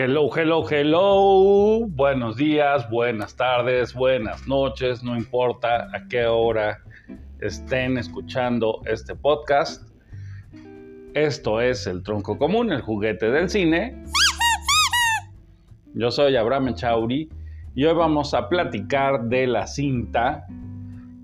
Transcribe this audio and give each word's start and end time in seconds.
Hello, 0.00 0.30
hello, 0.32 0.64
hello. 0.70 1.84
Buenos 1.88 2.36
días, 2.36 2.88
buenas 2.88 3.34
tardes, 3.34 3.92
buenas 3.92 4.46
noches, 4.46 5.02
no 5.02 5.16
importa 5.16 5.88
a 5.92 6.06
qué 6.08 6.24
hora 6.24 6.78
estén 7.40 7.98
escuchando 7.98 8.80
este 8.84 9.16
podcast. 9.16 9.90
Esto 11.14 11.60
es 11.60 11.88
El 11.88 12.04
Tronco 12.04 12.38
Común, 12.38 12.70
el 12.70 12.80
juguete 12.80 13.28
del 13.32 13.50
cine. 13.50 14.00
Yo 15.94 16.12
soy 16.12 16.36
Abraham 16.36 16.76
Chauri 16.76 17.28
y 17.74 17.84
hoy 17.84 17.94
vamos 17.96 18.34
a 18.34 18.48
platicar 18.48 19.24
de 19.24 19.48
la 19.48 19.66
cinta 19.66 20.46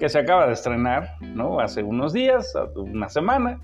que 0.01 0.09
se 0.09 0.19
acaba 0.19 0.49
de 0.49 0.55
estrenar, 0.55 1.11
¿no? 1.21 1.61
Hace 1.61 1.85
unos 1.85 2.13
días, 2.13 2.53
una 2.75 3.09
semana, 3.09 3.61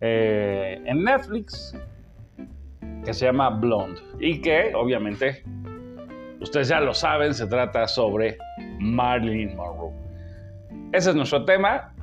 eh, 0.00 0.80
en 0.86 1.04
Netflix, 1.04 1.76
que 3.04 3.12
se 3.12 3.26
llama 3.26 3.50
Blonde 3.50 4.00
y 4.20 4.40
que 4.40 4.72
obviamente 4.74 5.42
ustedes 6.40 6.68
ya 6.68 6.80
lo 6.80 6.94
saben, 6.94 7.34
se 7.34 7.46
trata 7.46 7.86
sobre 7.86 8.36
Marilyn 8.78 9.56
Monroe. 9.56 9.92
Ese 10.92 11.10
es 11.10 11.16
nuestro 11.16 11.44
tema. 11.44 11.94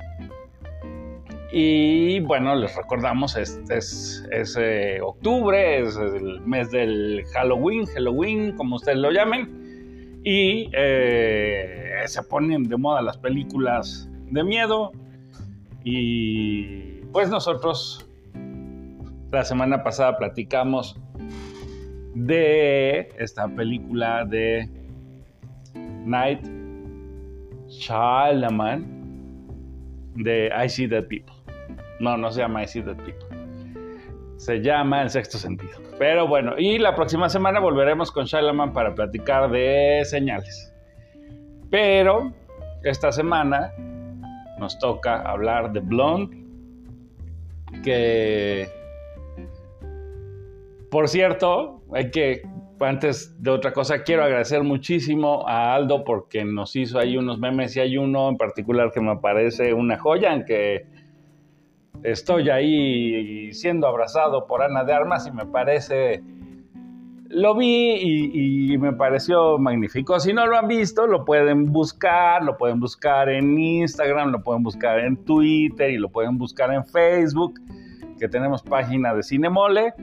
Y 1.52 2.20
bueno, 2.20 2.54
les 2.54 2.76
recordamos, 2.76 3.36
este 3.36 3.78
es, 3.78 4.24
es 4.30 4.56
octubre, 5.02 5.80
es 5.80 5.96
el 5.96 6.40
mes 6.42 6.70
del 6.70 7.24
Halloween, 7.32 7.86
Halloween, 7.86 8.56
como 8.56 8.76
ustedes 8.76 8.98
lo 8.98 9.10
llamen, 9.10 10.20
y 10.24 10.70
eh, 10.72 12.02
se 12.06 12.22
ponen 12.22 12.64
de 12.64 12.76
moda 12.76 13.02
las 13.02 13.18
películas 13.18 14.08
de 14.30 14.44
miedo. 14.44 14.92
Y 15.82 17.00
pues 17.12 17.30
nosotros 17.30 18.08
la 19.30 19.44
semana 19.44 19.82
pasada 19.82 20.16
platicamos 20.16 20.98
de 22.14 23.08
esta 23.18 23.46
película 23.48 24.24
de 24.24 24.68
Night 26.04 26.44
Shyamalan 27.68 28.84
de 30.16 30.50
I 30.64 30.68
See 30.68 30.86
Dead 30.88 31.06
People. 31.06 31.34
No, 32.00 32.16
no 32.16 32.32
se 32.32 32.40
llama 32.40 32.64
I 32.64 32.66
See 32.66 32.82
Dead 32.82 32.96
People. 32.96 33.38
Se 34.36 34.60
llama 34.60 35.02
El 35.02 35.10
Sexto 35.10 35.38
Sentido. 35.38 35.78
Pero 35.98 36.26
bueno, 36.26 36.54
y 36.58 36.78
la 36.78 36.94
próxima 36.96 37.28
semana 37.28 37.60
volveremos 37.60 38.10
con 38.10 38.24
Shyamalan 38.24 38.72
para 38.72 38.94
platicar 38.94 39.50
de 39.50 40.02
señales. 40.04 40.74
Pero 41.70 42.32
esta 42.82 43.12
semana 43.12 43.72
nos 44.58 44.76
toca 44.78 45.22
hablar 45.22 45.72
de 45.72 45.80
Blonde, 45.80 46.36
que 47.84 48.79
por 50.90 51.08
cierto, 51.08 51.82
hay 51.92 52.10
que, 52.10 52.42
antes 52.80 53.40
de 53.42 53.50
otra 53.50 53.72
cosa, 53.72 54.02
quiero 54.02 54.24
agradecer 54.24 54.64
muchísimo 54.64 55.46
a 55.46 55.74
Aldo 55.74 56.04
porque 56.04 56.44
nos 56.44 56.74
hizo 56.74 56.98
ahí 56.98 57.16
unos 57.16 57.38
memes 57.38 57.76
y 57.76 57.80
hay 57.80 57.96
uno 57.96 58.28
en 58.28 58.36
particular 58.36 58.90
que 58.92 59.00
me 59.00 59.16
parece 59.16 59.72
una 59.72 59.98
joya, 59.98 60.34
en 60.34 60.44
que 60.44 60.86
estoy 62.02 62.50
ahí 62.50 63.52
siendo 63.52 63.86
abrazado 63.86 64.46
por 64.46 64.62
Ana 64.62 64.84
de 64.84 64.92
Armas 64.92 65.26
y 65.26 65.32
me 65.32 65.46
parece... 65.46 66.22
Lo 67.32 67.54
vi 67.54 67.92
y, 67.92 68.72
y, 68.72 68.78
me 68.78 68.92
pareció 68.92 69.56
magnífico. 69.56 70.18
Si 70.18 70.32
no 70.32 70.48
lo 70.48 70.58
han 70.58 70.66
visto, 70.66 71.06
lo 71.06 71.24
pueden 71.24 71.66
buscar, 71.66 72.42
lo 72.42 72.56
pueden 72.56 72.80
buscar 72.80 73.28
en 73.28 73.56
Instagram, 73.56 74.32
lo 74.32 74.42
pueden 74.42 74.64
buscar 74.64 74.98
en 74.98 75.16
Twitter 75.24 75.90
y 75.90 75.98
lo 75.98 76.08
pueden 76.08 76.38
buscar 76.38 76.74
en 76.74 76.84
Facebook, 76.84 77.60
que 78.18 78.28
tenemos 78.28 78.64
página 78.64 79.14
de 79.14 79.22
Cinemole. 79.22 79.94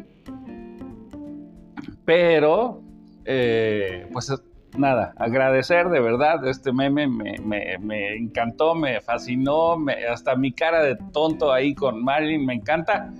Pero, 2.07 2.81
eh, 3.25 4.07
pues 4.13 4.33
nada, 4.77 5.13
agradecer 5.17 5.89
de 5.89 5.99
verdad, 5.99 6.47
este 6.47 6.71
meme 6.71 7.05
me, 7.05 8.15
encantó, 8.15 8.75
me 8.75 9.01
fascinó, 9.01 9.75
hasta 10.09 10.37
mi 10.37 10.53
cara 10.53 10.83
de 10.83 10.95
tonto 11.11 11.51
ahí 11.51 11.75
con 11.75 12.01
Marilyn 12.01 12.45
me 12.45 12.53
encanta. 12.53 13.11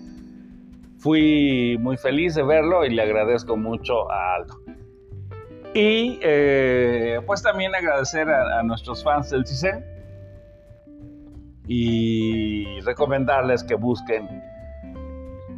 Fui 1.00 1.78
muy 1.81 1.97
feliz 1.97 2.35
de 2.35 2.44
verlo 2.44 2.85
y 2.85 2.91
le 2.91 3.01
agradezco 3.01 3.57
mucho 3.57 4.09
a 4.09 4.35
Aldo. 4.35 4.56
Y 5.73 6.17
eh, 6.22 7.19
pues 7.25 7.44
también 7.44 7.75
agradecer 7.75 8.29
a, 8.29 8.63
nuestros 8.63 9.03
fans 9.03 9.29
del 9.31 9.45
CICE 9.45 9.84
y 11.67 12.79
recomendarles 12.85 13.66
que 13.66 13.75
busquen 13.75 14.29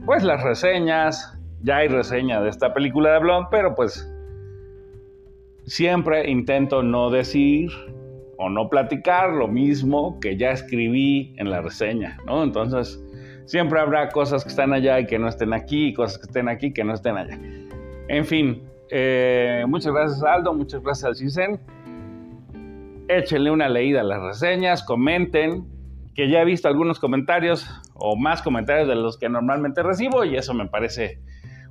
pues 0.08 0.24
las 0.24 0.42
reseñas, 0.42 1.39
ya 1.62 1.78
hay 1.78 1.88
reseña 1.88 2.42
de 2.42 2.50
esta 2.50 2.74
película 2.74 3.14
de 3.14 3.20
Blonde, 3.20 3.48
pero 3.52 3.76
pues 3.76 4.10
siempre 5.66 6.30
intento 6.30 6.84
no 6.84 7.10
decir 7.10 7.72
o 8.38 8.50
no 8.50 8.70
platicar 8.70 9.32
lo 9.32 9.48
mismo 9.48 10.20
que 10.20 10.38
ya 10.38 10.52
escribí 10.52 11.36
en 11.38 11.50
la 11.50 11.62
reseña, 11.62 12.18
¿no? 12.26 12.42
Entonces, 12.44 13.04
siempre 13.46 13.80
habrá 13.80 14.10
cosas 14.10 14.44
que 14.44 14.50
están 14.50 14.72
allá 14.74 15.00
y 15.00 15.06
que 15.06 15.20
no 15.20 15.28
estén 15.28 15.54
aquí, 15.54 15.88
y 15.88 15.94
cosas 15.94 16.20
que 16.20 16.26
estén 16.28 16.48
aquí 16.48 16.72
que 16.72 16.84
no 16.84 16.94
estén 16.94 17.18
allá. 17.18 17.38
En 18.08 18.26
fin, 18.26 18.64
eh, 18.90 19.66
muchas 19.68 19.94
gracias 19.94 20.24
Aldo, 20.24 20.54
muchas 20.54 20.82
gracias 20.82 21.06
al 21.06 21.16
CISEN. 21.16 21.60
Échenle 23.10 23.52
una 23.52 23.68
leída 23.68 24.02
a 24.02 24.04
las 24.04 24.22
reseñas, 24.22 24.84
comenten, 24.84 25.66
que 26.16 26.30
ya 26.30 26.42
he 26.42 26.46
visto 26.46 26.68
algunos 26.68 27.00
comentarios 27.00 27.68
o 27.94 28.16
más 28.16 28.42
comentarios 28.42 28.88
de 28.88 28.96
los 28.96 29.18
que 29.18 29.30
normalmente 29.30 29.84
recibo 29.84 30.24
y 30.24 30.38
eso 30.38 30.54
me 30.54 30.68
parece 30.68 31.20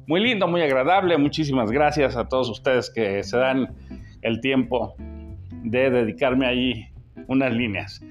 muy 0.08 0.20
lindo, 0.20 0.48
muy 0.48 0.62
agradable. 0.62 1.18
Muchísimas 1.18 1.70
gracias 1.70 2.16
a 2.16 2.28
todos 2.28 2.48
ustedes 2.48 2.90
que 2.90 3.22
se 3.22 3.36
dan 3.36 3.68
el 4.22 4.40
tiempo 4.40 4.96
de 5.62 5.90
dedicarme 5.90 6.46
ahí 6.46 6.88
unas 7.26 7.52
líneas. 7.52 8.02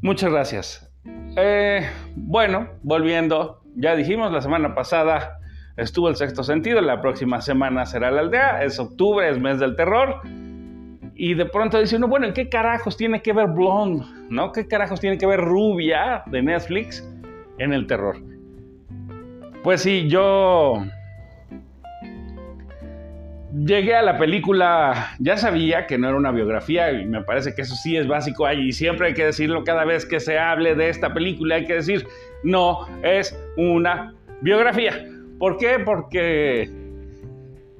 Muchas 0.00 0.30
gracias. 0.30 0.90
Eh, 1.36 1.84
bueno, 2.14 2.68
volviendo, 2.84 3.62
ya 3.74 3.96
dijimos 3.96 4.30
la 4.30 4.40
semana 4.40 4.76
pasada 4.76 5.40
estuvo 5.76 6.08
el 6.08 6.14
sexto 6.14 6.44
sentido, 6.44 6.80
la 6.80 7.00
próxima 7.00 7.40
semana 7.40 7.84
será 7.84 8.12
la 8.12 8.20
aldea, 8.20 8.62
es 8.62 8.78
octubre, 8.78 9.28
es 9.28 9.40
mes 9.40 9.58
del 9.58 9.74
terror. 9.74 10.20
Y 11.16 11.34
de 11.34 11.46
pronto 11.46 11.80
dice 11.80 11.96
uno, 11.96 12.06
bueno, 12.06 12.28
¿en 12.28 12.32
qué 12.32 12.48
carajos 12.48 12.96
tiene 12.96 13.22
que 13.22 13.32
ver 13.32 13.48
Blonde? 13.48 14.04
¿No? 14.30 14.52
¿Qué 14.52 14.68
carajos 14.68 15.00
tiene 15.00 15.18
que 15.18 15.26
ver 15.26 15.40
Rubia 15.40 16.22
de 16.26 16.42
Netflix 16.42 17.04
en 17.58 17.72
el 17.72 17.88
terror? 17.88 18.37
Pues 19.62 19.82
sí, 19.82 20.08
yo 20.08 20.84
llegué 23.52 23.94
a 23.94 24.02
la 24.02 24.18
película, 24.18 25.10
ya 25.18 25.36
sabía 25.36 25.86
que 25.86 25.98
no 25.98 26.08
era 26.08 26.16
una 26.16 26.30
biografía 26.30 26.92
y 26.92 27.06
me 27.06 27.22
parece 27.22 27.54
que 27.54 27.62
eso 27.62 27.74
sí 27.74 27.96
es 27.96 28.06
básico 28.06 28.46
ahí 28.46 28.68
y 28.68 28.72
siempre 28.72 29.08
hay 29.08 29.14
que 29.14 29.24
decirlo 29.24 29.64
cada 29.64 29.84
vez 29.84 30.06
que 30.06 30.20
se 30.20 30.38
hable 30.38 30.74
de 30.74 30.88
esta 30.88 31.12
película, 31.12 31.56
hay 31.56 31.64
que 31.64 31.74
decir, 31.74 32.06
no 32.44 32.86
es 33.02 33.38
una 33.56 34.14
biografía. 34.42 35.04
¿Por 35.38 35.56
qué? 35.56 35.78
Porque, 35.84 36.70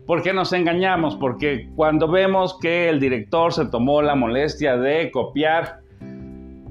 porque 0.06 0.32
nos 0.32 0.52
engañamos, 0.52 1.16
porque 1.16 1.68
cuando 1.76 2.08
vemos 2.08 2.58
que 2.60 2.88
el 2.88 2.98
director 2.98 3.52
se 3.52 3.66
tomó 3.66 4.02
la 4.02 4.14
molestia 4.14 4.76
de 4.76 5.10
copiar 5.10 5.80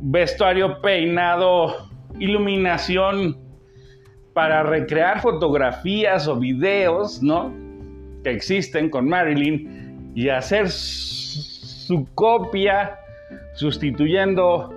vestuario, 0.02 0.82
peinado, 0.82 1.90
iluminación, 2.20 3.47
para 4.38 4.62
recrear 4.62 5.20
fotografías 5.20 6.28
o 6.28 6.36
videos, 6.36 7.24
¿no? 7.24 7.52
Que 8.24 8.30
existen 8.30 8.88
con 8.88 9.10
Marilyn 9.10 10.12
y 10.14 10.30
hacer 10.30 10.70
su 10.70 12.08
copia 12.14 13.00
sustituyendo 13.56 14.72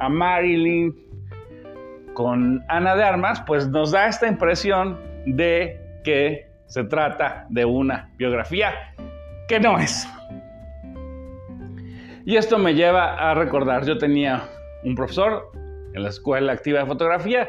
a 0.00 0.08
Marilyn 0.08 0.92
con 2.14 2.64
Ana 2.66 2.96
de 2.96 3.04
Armas, 3.04 3.40
pues 3.46 3.68
nos 3.68 3.92
da 3.92 4.08
esta 4.08 4.26
impresión 4.26 4.98
de 5.26 5.80
que 6.02 6.48
se 6.66 6.82
trata 6.82 7.46
de 7.50 7.64
una 7.64 8.10
biografía 8.18 8.72
que 9.46 9.60
no 9.60 9.78
es. 9.78 10.08
Y 12.24 12.34
esto 12.34 12.58
me 12.58 12.74
lleva 12.74 13.14
a 13.30 13.34
recordar, 13.34 13.86
yo 13.86 13.96
tenía 13.96 14.42
un 14.82 14.96
profesor 14.96 15.52
en 15.94 16.02
la 16.02 16.08
escuela 16.08 16.52
activa 16.52 16.80
de 16.80 16.86
fotografía 16.86 17.48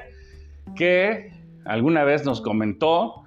que 0.76 1.35
alguna 1.66 2.04
vez 2.04 2.26
nos 2.26 2.42
comentó 2.42 3.24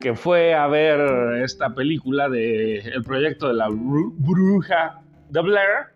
que 0.00 0.14
fue 0.14 0.54
a 0.54 0.66
ver 0.68 1.42
esta 1.42 1.74
película 1.74 2.28
de 2.28 2.78
el 2.78 3.02
proyecto 3.02 3.48
de 3.48 3.54
la 3.54 3.68
bruja 3.68 5.00
de 5.28 5.40
Blair 5.40 5.86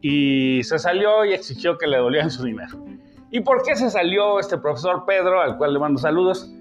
y 0.00 0.62
se 0.64 0.78
salió 0.78 1.24
y 1.24 1.32
exigió 1.32 1.78
que 1.78 1.86
le 1.86 1.98
dolían 1.98 2.30
su 2.30 2.44
dinero. 2.44 2.84
¿Y 3.30 3.40
por 3.40 3.62
qué 3.62 3.76
se 3.76 3.88
salió 3.88 4.40
este 4.40 4.58
profesor 4.58 5.04
Pedro, 5.06 5.40
al 5.40 5.56
cual 5.56 5.72
le 5.72 5.78
mando 5.78 5.98
saludos? 5.98 6.52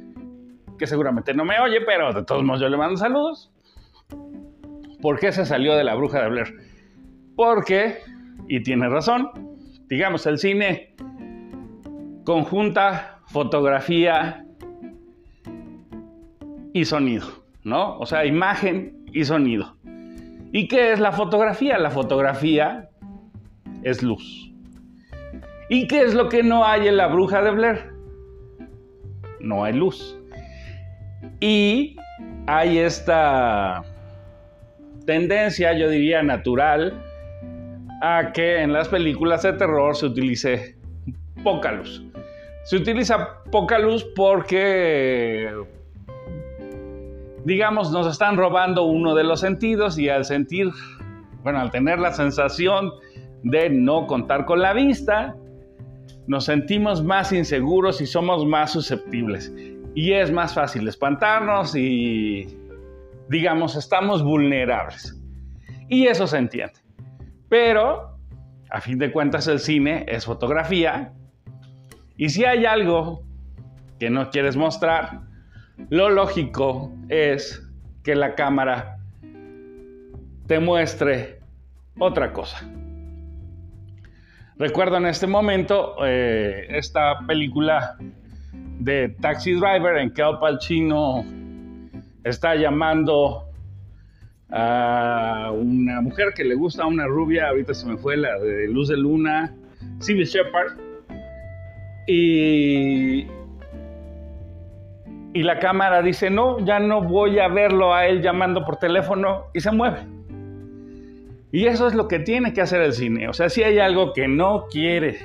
Que 0.78 0.86
seguramente 0.86 1.34
no 1.34 1.44
me 1.44 1.60
oye, 1.60 1.82
pero 1.82 2.14
de 2.14 2.24
todos 2.24 2.44
modos 2.44 2.62
yo 2.62 2.70
le 2.70 2.78
mando 2.78 2.98
saludos. 2.98 3.52
¿Por 5.02 5.20
qué 5.20 5.32
se 5.32 5.46
salió 5.46 5.76
de 5.76 5.84
la 5.84 5.96
bruja 5.96 6.22
de 6.22 6.30
Blair? 6.30 6.56
Porque, 7.36 7.98
y 8.48 8.62
tiene 8.62 8.88
razón, 8.88 9.32
digamos, 9.88 10.26
el 10.28 10.38
cine 10.38 10.96
conjunta 12.24 13.21
fotografía 13.32 14.46
y 16.74 16.86
sonido, 16.86 17.28
¿no? 17.64 17.98
O 17.98 18.06
sea, 18.06 18.26
imagen 18.26 19.06
y 19.14 19.24
sonido. 19.24 19.76
¿Y 20.52 20.68
qué 20.68 20.92
es 20.92 21.00
la 21.00 21.12
fotografía? 21.14 21.78
La 21.78 21.92
fotografía 21.92 22.90
es 23.84 24.04
luz. 24.04 24.52
¿Y 25.70 25.88
qué 25.88 26.02
es 26.02 26.14
lo 26.14 26.28
que 26.28 26.44
no 26.44 26.66
hay 26.66 26.88
en 26.88 26.98
la 26.98 27.08
bruja 27.08 27.42
de 27.42 27.52
Blair? 27.52 27.92
No 29.40 29.64
hay 29.64 29.74
luz. 29.74 30.20
Y 31.40 31.96
hay 32.48 32.80
esta 32.80 33.82
tendencia, 35.06 35.72
yo 35.78 35.90
diría 35.90 36.22
natural, 36.22 37.02
a 38.02 38.32
que 38.34 38.62
en 38.62 38.74
las 38.74 38.90
películas 38.90 39.44
de 39.44 39.54
terror 39.54 39.96
se 39.96 40.08
utilice 40.08 40.76
poca 41.44 41.72
luz. 41.72 42.04
Se 42.64 42.76
utiliza 42.76 43.44
poca 43.52 43.80
luz 43.80 44.06
porque, 44.16 45.52
digamos, 47.44 47.92
nos 47.92 48.08
están 48.08 48.38
robando 48.38 48.84
uno 48.84 49.16
de 49.16 49.24
los 49.24 49.40
sentidos 49.40 49.98
y 49.98 50.10
al 50.10 50.26
sentir, 50.26 50.70
bueno, 51.44 51.60
al 51.60 51.72
tener 51.72 52.00
la 52.00 52.14
sensación 52.14 52.92
de 53.44 53.70
no 53.70 54.06
contar 54.06 54.46
con 54.46 54.62
la 54.62 54.74
vista, 54.74 55.36
nos 56.28 56.46
sentimos 56.46 57.04
más 57.04 57.32
inseguros 57.32 58.00
y 58.00 58.06
somos 58.06 58.46
más 58.46 58.72
susceptibles. 58.72 59.52
Y 59.96 60.14
es 60.14 60.32
más 60.32 60.54
fácil 60.54 60.88
espantarnos 60.88 61.76
y, 61.76 62.58
digamos, 63.28 63.76
estamos 63.76 64.24
vulnerables. 64.24 65.20
Y 65.90 66.08
eso 66.08 66.28
se 66.28 66.38
entiende. 66.38 66.80
Pero, 67.50 68.18
a 68.70 68.80
fin 68.80 68.98
de 68.98 69.12
cuentas, 69.12 69.48
el 69.48 69.60
cine 69.60 70.06
es 70.08 70.26
fotografía. 70.26 71.12
Y 72.22 72.30
si 72.30 72.46
hay 72.46 72.66
algo 72.66 73.24
que 74.00 74.12
no 74.12 74.30
quieres 74.30 74.56
mostrar, 74.56 75.22
lo 75.90 76.12
lógico 76.12 76.94
es 77.10 77.68
que 78.04 78.14
la 78.14 78.36
cámara 78.36 79.00
te 80.46 80.60
muestre 80.60 81.40
otra 81.98 82.32
cosa. 82.32 82.64
Recuerdo 84.56 84.98
en 84.98 85.08
este 85.08 85.26
momento 85.26 85.96
eh, 86.06 86.68
esta 86.70 87.26
película 87.26 87.98
de 88.54 89.10
Taxi 89.20 89.54
Driver 89.54 89.98
en 89.98 90.14
que 90.14 90.22
Al 90.22 90.38
Pacino 90.38 91.26
está 92.24 92.54
llamando 92.54 93.46
a 94.52 95.52
una 95.56 96.02
mujer 96.02 96.34
que 96.36 96.44
le 96.44 96.54
gusta 96.54 96.86
una 96.86 97.08
rubia, 97.08 97.50
ahorita 97.50 97.74
se 97.74 97.88
me 97.88 97.98
fue 97.98 98.16
la 98.16 98.38
de 98.38 98.68
Luz 98.68 98.90
de 98.90 98.98
Luna, 98.98 99.56
Sylvie 99.98 100.26
Shepard, 100.26 100.91
y, 102.14 103.28
la 105.34 105.60
cámara 105.60 106.02
dice, 106.02 106.30
no, 106.30 106.60
ya 106.60 106.80
no 106.80 107.02
voy 107.02 107.40
a 107.40 107.48
verlo 107.48 107.94
a 107.94 108.06
él 108.06 108.22
llamando 108.22 108.66
por 108.66 108.78
teléfono 108.78 109.46
y 109.54 109.62
se 109.62 109.72
mueve. 109.72 110.00
Y 111.54 111.66
eso 111.68 111.88
es 111.88 111.94
lo 111.94 112.08
que 112.08 112.20
tiene 112.20 112.54
que 112.54 112.62
hacer 112.62 112.82
el 112.82 112.94
cine. 112.94 113.30
O 113.30 113.34
sea, 113.34 113.50
si 113.50 113.64
hay 113.64 113.80
algo 113.80 114.14
que 114.14 114.28
no 114.28 114.66
quiere 114.70 115.20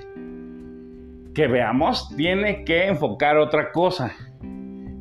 que 1.34 1.48
veamos, 1.48 2.08
tiene 2.16 2.64
que 2.64 2.86
enfocar 2.86 3.36
otra 3.36 3.72
cosa. 3.72 4.14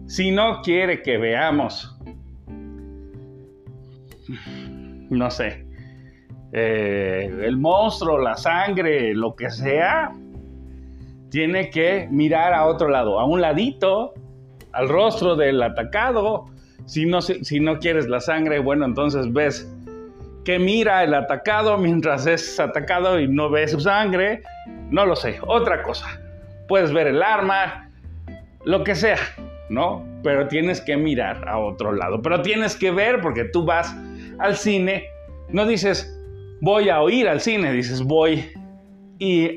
Si 0.08 0.32
no 0.32 0.62
quiere 0.62 1.02
que 1.02 1.18
veamos, 1.18 1.98
no 5.10 5.30
sé, 5.30 5.66
eh, 6.52 7.32
el 7.44 7.58
monstruo, 7.58 8.18
la 8.18 8.36
sangre, 8.36 9.14
lo 9.14 9.36
que 9.36 9.50
sea, 9.50 10.12
tiene 11.36 11.70
que 11.70 12.08
mirar 12.10 12.54
a 12.54 12.66
otro 12.66 12.88
lado, 12.88 13.20
a 13.20 13.26
un 13.26 13.42
ladito, 13.42 14.14
al 14.72 14.88
rostro 14.88 15.36
del 15.36 15.62
atacado. 15.62 16.46
Si 16.86 17.06
no, 17.06 17.22
si 17.22 17.60
no 17.60 17.78
quieres 17.80 18.08
la 18.08 18.22
sangre, 18.22 18.60
bueno, 18.60 18.86
entonces 18.86 19.34
ves 19.34 19.70
que 20.46 20.60
mira 20.60 21.04
el 21.04 21.14
atacado 21.14 21.78
mientras 21.78 22.26
es 22.26 22.58
atacado 22.58 23.20
y 23.20 23.28
no 23.28 23.50
ve 23.50 23.68
su 23.68 23.82
sangre. 23.82 24.44
No 24.92 25.06
lo 25.06 25.18
sé, 25.18 25.38
otra 25.46 25.84
cosa. 25.84 26.22
Puedes 26.70 26.94
ver 26.94 27.08
el 27.08 27.22
arma, 27.22 27.92
lo 28.64 28.86
que 28.86 28.96
sea, 28.96 29.20
¿no? 29.68 30.06
Pero 30.24 30.48
tienes 30.48 30.80
que 30.80 30.96
mirar 30.96 31.50
a 31.50 31.60
otro 31.60 31.92
lado. 31.92 32.22
Pero 32.22 32.44
tienes 32.44 32.78
que 32.78 32.92
ver 32.92 33.20
porque 33.20 33.44
tú 33.44 33.66
vas 33.66 33.94
al 34.40 34.56
cine, 34.56 35.04
no 35.50 35.66
dices 35.66 36.18
voy 36.62 36.88
a 36.88 37.02
oír 37.02 37.28
al 37.28 37.42
cine, 37.42 37.74
dices 37.74 38.02
voy 38.04 38.46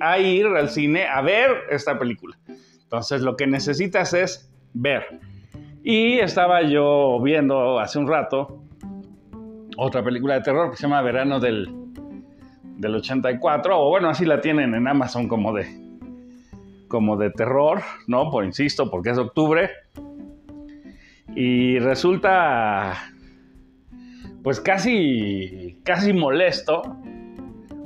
a 0.00 0.18
ir 0.18 0.46
al 0.46 0.68
cine 0.68 1.06
a 1.06 1.20
ver 1.22 1.50
esta 1.70 1.98
película. 1.98 2.38
Entonces 2.82 3.22
lo 3.22 3.36
que 3.36 3.46
necesitas 3.46 4.14
es 4.14 4.50
ver. 4.72 5.20
Y 5.82 6.18
estaba 6.18 6.62
yo 6.62 7.20
viendo 7.22 7.78
hace 7.78 7.98
un 7.98 8.08
rato 8.08 8.62
otra 9.76 10.02
película 10.02 10.34
de 10.34 10.40
terror 10.40 10.70
que 10.70 10.76
se 10.76 10.82
llama 10.82 11.00
Verano 11.02 11.38
del, 11.38 11.68
del 12.78 12.94
84, 12.96 13.80
o 13.80 13.90
bueno, 13.90 14.08
así 14.08 14.24
la 14.24 14.40
tienen 14.40 14.74
en 14.74 14.88
Amazon 14.88 15.28
como 15.28 15.52
de, 15.52 15.66
como 16.88 17.16
de 17.16 17.30
terror, 17.30 17.82
¿no? 18.08 18.28
Por 18.30 18.44
insisto, 18.44 18.90
porque 18.90 19.10
es 19.10 19.18
octubre. 19.18 19.70
Y 21.36 21.78
resulta, 21.78 23.12
pues 24.42 24.60
casi, 24.60 25.80
casi 25.84 26.12
molesto. 26.12 26.82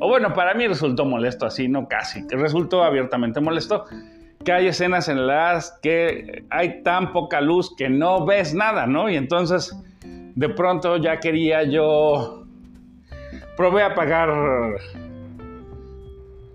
O 0.04 0.08
bueno, 0.08 0.34
para 0.34 0.52
mí 0.54 0.66
resultó 0.66 1.04
molesto 1.04 1.46
así, 1.46 1.68
no 1.68 1.86
casi, 1.86 2.26
resultó 2.28 2.82
abiertamente 2.82 3.40
molesto 3.40 3.84
que 4.44 4.50
hay 4.50 4.66
escenas 4.66 5.08
en 5.08 5.28
las 5.28 5.78
que 5.80 6.44
hay 6.50 6.82
tan 6.82 7.12
poca 7.12 7.40
luz 7.40 7.72
que 7.76 7.88
no 7.88 8.26
ves 8.26 8.52
nada, 8.52 8.88
¿no? 8.88 9.08
Y 9.08 9.14
entonces 9.14 9.80
de 10.34 10.48
pronto 10.48 10.96
ya 10.96 11.20
quería 11.20 11.62
yo, 11.62 12.42
probé 13.56 13.84
a 13.84 13.92
apagar 13.92 14.28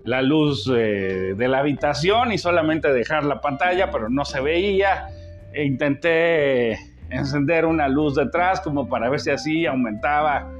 la 0.04 0.20
luz 0.20 0.66
de 0.66 1.48
la 1.48 1.60
habitación 1.60 2.32
y 2.32 2.36
solamente 2.36 2.92
dejar 2.92 3.24
la 3.24 3.40
pantalla, 3.40 3.90
pero 3.90 4.10
no 4.10 4.26
se 4.26 4.42
veía. 4.42 5.08
E 5.54 5.64
intenté 5.64 6.72
encender 7.08 7.64
una 7.64 7.88
luz 7.88 8.14
detrás 8.14 8.60
como 8.60 8.90
para 8.90 9.08
ver 9.08 9.20
si 9.20 9.30
así 9.30 9.64
aumentaba 9.64 10.52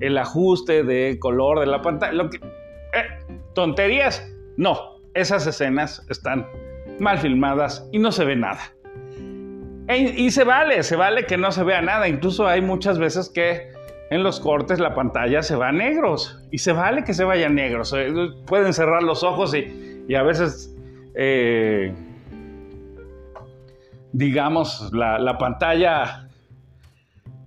el 0.00 0.18
ajuste 0.18 0.82
de 0.82 1.18
color 1.18 1.60
de 1.60 1.66
la 1.66 1.82
pantalla. 1.82 2.12
Lo 2.12 2.30
que, 2.30 2.38
eh, 2.38 3.36
tonterías, 3.54 4.26
no. 4.56 4.98
Esas 5.14 5.46
escenas 5.46 6.06
están 6.08 6.46
mal 6.98 7.18
filmadas 7.18 7.88
y 7.92 7.98
no 7.98 8.12
se 8.12 8.24
ve 8.24 8.36
nada. 8.36 8.60
E, 9.88 9.98
y 9.98 10.30
se 10.30 10.44
vale, 10.44 10.82
se 10.82 10.96
vale 10.96 11.26
que 11.26 11.36
no 11.36 11.50
se 11.50 11.64
vea 11.64 11.82
nada. 11.82 12.08
Incluso 12.08 12.46
hay 12.46 12.60
muchas 12.60 12.98
veces 12.98 13.28
que 13.28 13.72
en 14.10 14.22
los 14.22 14.40
cortes 14.40 14.78
la 14.78 14.94
pantalla 14.94 15.42
se 15.42 15.56
va 15.56 15.68
a 15.68 15.72
negros. 15.72 16.38
Y 16.50 16.58
se 16.58 16.72
vale 16.72 17.04
que 17.04 17.14
se 17.14 17.24
vaya 17.24 17.48
negros. 17.48 17.94
Eh, 17.96 18.12
pueden 18.46 18.72
cerrar 18.72 19.02
los 19.02 19.22
ojos 19.22 19.54
y, 19.54 20.14
a 20.14 20.22
veces, 20.22 20.76
eh, 21.14 21.94
digamos, 24.12 24.90
la, 24.92 25.38
pantalla 25.38 26.28
eh, 26.28 26.29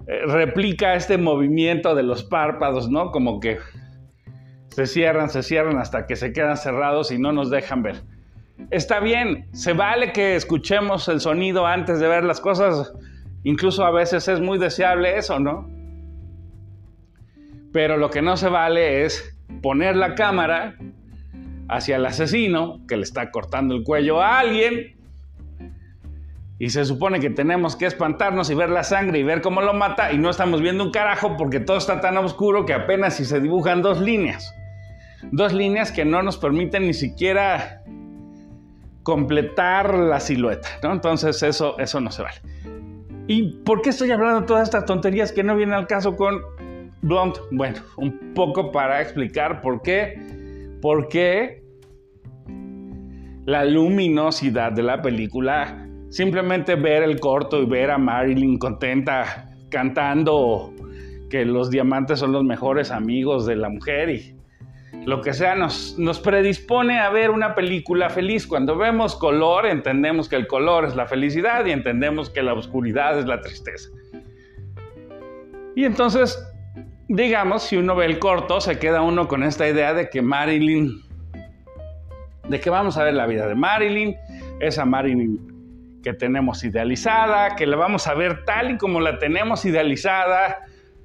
replica 0.08 0.96
este 0.96 1.18
movimiento 1.18 1.96
de 1.96 2.04
los 2.04 2.24
párpados, 2.24 2.90
¿no? 2.90 3.12
Como 3.12 3.40
que 3.40 3.60
se 4.70 4.86
cierran, 4.88 5.30
se 5.30 5.44
cierran 5.44 5.78
hasta 5.78 6.06
que 6.08 6.16
se 6.16 6.34
quedan 6.34 6.58
cerrados 6.58 7.12
y 7.12 7.20
no 7.20 7.32
nos 7.32 7.50
dejan 7.50 7.84
ver. 7.84 8.02
Está 8.72 9.00
bien, 9.00 9.48
se 9.54 9.74
vale 9.74 10.14
que 10.14 10.36
escuchemos 10.36 11.08
el 11.08 11.20
sonido 11.20 11.66
antes 11.66 12.00
de 12.00 12.08
ver 12.08 12.24
las 12.24 12.40
cosas. 12.40 12.94
Incluso 13.44 13.86
a 13.86 13.92
veces 13.92 14.28
es 14.28 14.40
muy 14.40 14.58
deseable 14.58 15.18
eso, 15.18 15.40
¿no? 15.40 15.70
Pero 17.72 17.98
lo 17.98 18.10
que 18.10 18.22
no 18.22 18.38
se 18.38 18.50
vale 18.50 19.04
es 19.06 19.38
poner 19.62 19.96
la 19.96 20.16
cámara 20.16 20.76
hacia 21.68 21.96
el 21.96 22.06
asesino 22.06 22.80
que 22.88 22.98
le 22.98 23.04
está 23.04 23.32
cortando 23.32 23.76
el 23.76 23.84
cuello 23.84 24.22
a 24.22 24.40
alguien. 24.40 24.96
Y 26.60 26.70
se 26.70 26.86
supone 26.86 27.20
que 27.20 27.30
tenemos 27.30 27.76
que 27.76 27.86
espantarnos 27.86 28.50
y 28.50 28.56
ver 28.56 28.70
la 28.70 28.84
sangre 28.84 29.20
y 29.20 29.24
ver 29.24 29.42
cómo 29.42 29.62
lo 29.62 29.74
mata 29.74 30.12
y 30.12 30.18
no 30.18 30.30
estamos 30.30 30.62
viendo 30.62 30.84
un 30.84 30.92
carajo 30.92 31.36
porque 31.38 31.60
todo 31.60 31.78
está 31.78 32.00
tan 32.00 32.18
oscuro 32.18 32.66
que 32.66 32.74
apenas 32.74 33.16
si 33.16 33.26
se 33.26 33.40
dibujan 33.40 33.82
dos 33.82 34.00
líneas. 34.00 34.54
Dos 35.32 35.54
líneas 35.54 35.92
que 35.92 36.06
no 36.06 36.22
nos 36.22 36.38
permiten 36.38 36.86
ni 36.88 36.94
siquiera 36.94 37.82
completar 39.04 39.94
la 39.96 40.20
silueta, 40.20 40.68
¿no? 40.82 40.94
Entonces 40.94 41.42
eso, 41.44 41.78
eso 41.80 42.00
no 42.00 42.12
se 42.12 42.24
vale. 42.24 42.38
¿Y 43.28 43.62
por 43.64 43.82
qué 43.82 43.90
estoy 43.90 44.12
hablando 44.12 44.46
todas 44.46 44.64
estas 44.64 44.86
tonterías 44.86 45.32
que 45.32 45.44
no 45.44 45.56
vienen 45.56 45.76
al 45.76 45.88
caso 45.88 46.16
con 46.16 46.42
Blunt? 47.02 47.38
Bueno, 47.52 47.80
un 47.98 48.34
poco 48.34 48.72
para 48.72 49.02
explicar 49.02 49.62
por 49.62 49.82
qué, 49.82 50.20
por 50.82 51.08
qué 51.08 51.64
la 53.46 53.66
luminosidad 53.66 54.72
de 54.72 54.84
la 54.84 55.02
película, 55.02 55.83
simplemente 56.14 56.76
ver 56.76 57.02
el 57.02 57.20
corto 57.20 57.60
y 57.60 57.66
ver 57.66 57.90
a 57.90 57.98
Marilyn 57.98 58.60
contenta 58.60 59.50
cantando 59.72 60.72
que 61.32 61.44
los 61.44 61.72
diamantes 61.72 62.20
son 62.20 62.32
los 62.32 62.44
mejores 62.44 62.92
amigos 62.92 63.48
de 63.48 63.56
la 63.56 63.70
mujer 63.70 64.10
y 64.12 64.36
lo 65.08 65.22
que 65.22 65.34
sea, 65.34 65.56
nos, 65.56 65.98
nos 65.98 66.20
predispone 66.20 67.00
a 67.00 67.10
ver 67.10 67.32
una 67.32 67.56
película 67.56 68.12
feliz. 68.12 68.46
Cuando 68.46 68.78
vemos 68.78 69.16
color, 69.16 69.66
entendemos 69.66 70.30
que 70.30 70.36
el 70.36 70.46
color 70.46 70.86
es 70.86 70.96
la 70.96 71.08
felicidad 71.08 71.66
y 71.66 71.72
entendemos 71.72 72.30
que 72.30 72.44
la 72.44 72.54
oscuridad 72.54 73.18
es 73.18 73.26
la 73.26 73.42
tristeza. 73.42 73.90
Y 75.76 75.84
entonces, 75.84 76.48
digamos, 77.08 77.64
si 77.64 77.76
uno 77.76 77.96
ve 77.96 78.06
el 78.06 78.20
corto, 78.20 78.62
se 78.62 78.78
queda 78.78 79.02
uno 79.02 79.28
con 79.28 79.42
esta 79.42 79.68
idea 79.68 79.96
de 79.96 80.10
que 80.12 80.22
Marilyn, 80.22 80.92
de 82.48 82.60
que 82.60 82.70
vamos 82.70 82.98
a 82.98 83.04
ver 83.04 83.16
la 83.16 83.26
vida 83.26 83.48
de 83.48 83.56
Marilyn, 83.56 84.16
esa 84.60 84.86
Marilyn 84.86 85.53
que 86.04 86.14
tenemos 86.14 86.64
idealizada, 86.64 87.56
que 87.56 87.66
la 87.66 87.78
vamos 87.78 88.06
a 88.08 88.14
ver 88.14 88.44
tal 88.46 88.72
y 88.72 88.78
como 88.78 89.00
la 89.00 89.18
tenemos 89.18 89.66
idealizada, 89.66 90.60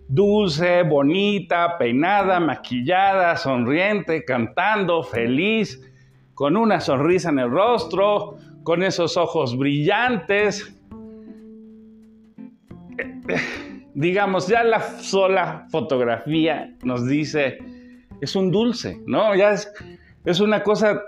dulce, 0.08 0.82
bonita, 0.82 1.78
peinada, 1.78 2.40
maquillada, 2.40 3.36
sonriente, 3.36 4.24
cantando, 4.24 5.04
feliz, 5.04 5.80
con 6.34 6.56
una 6.56 6.80
sonrisa 6.80 7.30
en 7.30 7.38
el 7.38 7.50
rostro, 7.50 8.36
con 8.64 8.82
esos 8.82 9.16
ojos 9.16 9.56
brillantes. 9.56 10.74
Digamos, 13.94 14.48
ya 14.48 14.64
la 14.64 14.80
sola 14.80 15.66
fotografía 15.70 16.74
nos 16.82 17.06
dice, 17.06 17.58
es 18.20 18.34
un 18.34 18.50
dulce, 18.50 19.00
¿no? 19.06 19.34
Ya 19.36 19.52
es, 19.52 19.72
es 20.24 20.40
una 20.40 20.62
cosa 20.62 21.02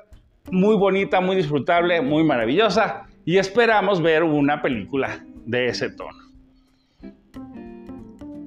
muy 0.50 0.76
bonita, 0.76 1.20
muy 1.20 1.36
disfrutable, 1.36 2.00
muy 2.00 2.22
maravillosa 2.22 3.06
y 3.24 3.38
esperamos 3.38 4.02
ver 4.02 4.22
una 4.22 4.62
película 4.62 5.24
de 5.46 5.66
ese 5.66 5.90
tono. 5.90 6.18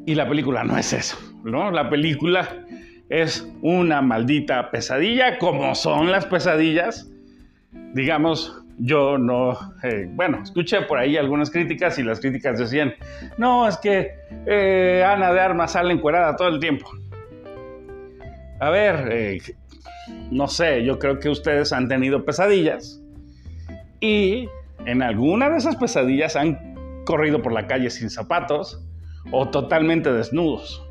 Y 0.05 0.15
la 0.15 0.27
película 0.27 0.63
no 0.63 0.77
es 0.77 0.91
eso, 0.93 1.17
¿no? 1.43 1.71
La 1.71 1.89
película 1.89 2.65
es 3.09 3.47
una 3.61 4.01
maldita 4.01 4.71
pesadilla, 4.71 5.37
como 5.37 5.75
son 5.75 6.11
las 6.11 6.25
pesadillas. 6.25 7.09
Digamos, 7.93 8.63
yo 8.79 9.17
no, 9.17 9.57
eh, 9.83 10.07
bueno, 10.09 10.41
escuché 10.43 10.81
por 10.81 10.97
ahí 10.97 11.15
algunas 11.15 11.49
críticas 11.51 11.97
y 11.99 12.03
las 12.03 12.19
críticas 12.19 12.59
decían, 12.59 12.93
no, 13.37 13.67
es 13.67 13.77
que 13.77 14.11
eh, 14.45 15.03
Ana 15.05 15.31
de 15.31 15.39
Armas 15.39 15.73
sale 15.73 15.93
encuerada 15.93 16.35
todo 16.35 16.47
el 16.49 16.59
tiempo. 16.59 16.89
A 18.59 18.69
ver, 18.69 19.09
eh, 19.11 19.41
no 20.31 20.47
sé, 20.47 20.83
yo 20.83 20.99
creo 20.99 21.19
que 21.19 21.29
ustedes 21.29 21.71
han 21.71 21.87
tenido 21.87 22.25
pesadillas 22.25 23.01
y 23.99 24.49
en 24.85 25.01
alguna 25.01 25.49
de 25.49 25.57
esas 25.57 25.75
pesadillas 25.75 26.35
han 26.35 26.73
corrido 27.05 27.41
por 27.41 27.51
la 27.51 27.67
calle 27.67 27.89
sin 27.89 28.09
zapatos 28.09 28.85
o 29.31 29.49
totalmente 29.49 30.11
desnudos. 30.11 30.87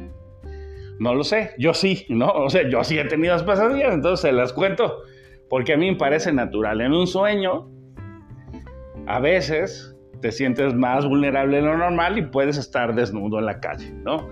No 0.99 1.15
lo 1.15 1.25
sé, 1.25 1.53
yo 1.59 1.75
sí, 1.75 2.07
¿no? 2.09 2.29
O 2.29 2.51
sea, 2.51 2.69
yo 2.69 2.85
sí 2.85 2.99
he 2.99 3.05
tenido 3.05 3.35
las 3.35 3.43
pesadillas, 3.43 3.95
entonces 3.95 4.21
se 4.21 4.33
las 4.33 4.53
cuento 4.53 5.03
porque 5.49 5.75
a 5.75 5.77
mí 5.77 5.91
me 5.91 5.97
parece 5.97 6.33
natural. 6.33 6.81
En 6.81 6.93
un 6.93 7.07
sueño, 7.07 7.69
a 9.07 9.21
veces 9.21 9.95
te 10.21 10.33
sientes 10.33 10.75
más 10.75 11.07
vulnerable 11.07 11.57
de 11.57 11.63
lo 11.63 11.77
normal 11.77 12.17
y 12.17 12.23
puedes 12.23 12.57
estar 12.57 12.95
desnudo 12.95 13.39
en 13.39 13.47
la 13.47 13.61
calle, 13.61 13.91
¿no? 13.93 14.31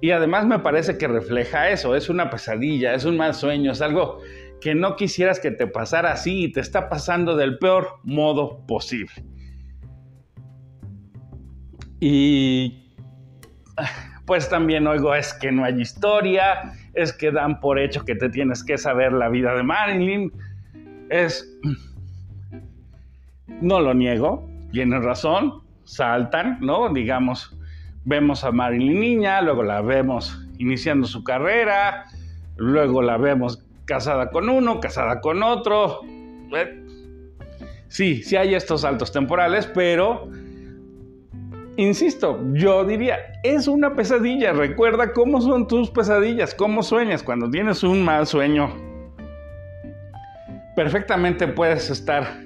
Y 0.00 0.10
además 0.10 0.46
me 0.46 0.58
parece 0.58 0.98
que 0.98 1.08
refleja 1.08 1.70
eso, 1.70 1.96
es 1.96 2.08
una 2.08 2.30
pesadilla, 2.30 2.94
es 2.94 3.04
un 3.04 3.16
mal 3.16 3.34
sueño, 3.34 3.72
es 3.72 3.80
algo 3.80 4.20
que 4.60 4.74
no 4.74 4.96
quisieras 4.96 5.40
que 5.40 5.50
te 5.50 5.66
pasara 5.66 6.12
así 6.12 6.44
y 6.44 6.52
te 6.52 6.60
está 6.60 6.88
pasando 6.88 7.36
del 7.36 7.58
peor 7.58 8.00
modo 8.02 8.66
posible. 8.66 9.24
Y 12.00 12.92
pues 14.26 14.48
también 14.48 14.86
oigo 14.86 15.14
es 15.14 15.32
que 15.34 15.52
no 15.52 15.64
hay 15.64 15.80
historia, 15.80 16.72
es 16.94 17.12
que 17.12 17.30
dan 17.30 17.60
por 17.60 17.78
hecho 17.78 18.04
que 18.04 18.14
te 18.14 18.28
tienes 18.28 18.64
que 18.64 18.78
saber 18.78 19.12
la 19.12 19.28
vida 19.28 19.54
de 19.54 19.62
Marilyn. 19.62 20.32
Es... 21.10 21.48
No 23.60 23.80
lo 23.80 23.94
niego, 23.94 24.46
tienen 24.70 25.02
razón, 25.02 25.62
saltan, 25.84 26.58
¿no? 26.60 26.92
Digamos, 26.92 27.56
vemos 28.04 28.44
a 28.44 28.52
Marilyn 28.52 29.00
niña, 29.00 29.40
luego 29.40 29.62
la 29.62 29.80
vemos 29.80 30.46
iniciando 30.58 31.06
su 31.06 31.24
carrera, 31.24 32.04
luego 32.56 33.00
la 33.02 33.16
vemos 33.16 33.65
casada 33.86 34.30
con 34.30 34.48
uno, 34.48 34.80
casada 34.80 35.20
con 35.20 35.42
otro. 35.42 36.00
Eh, 36.54 36.84
sí, 37.88 38.22
sí 38.22 38.36
hay 38.36 38.54
estos 38.54 38.82
saltos 38.82 39.12
temporales, 39.12 39.66
pero 39.74 40.28
insisto, 41.76 42.38
yo 42.52 42.84
diría, 42.84 43.18
es 43.42 43.68
una 43.68 43.94
pesadilla. 43.94 44.52
Recuerda 44.52 45.12
cómo 45.12 45.40
son 45.40 45.66
tus 45.66 45.90
pesadillas, 45.90 46.54
cómo 46.54 46.82
sueñas 46.82 47.22
cuando 47.22 47.48
tienes 47.50 47.82
un 47.82 48.04
mal 48.04 48.26
sueño. 48.26 48.70
Perfectamente 50.74 51.48
puedes 51.48 51.88
estar 51.88 52.44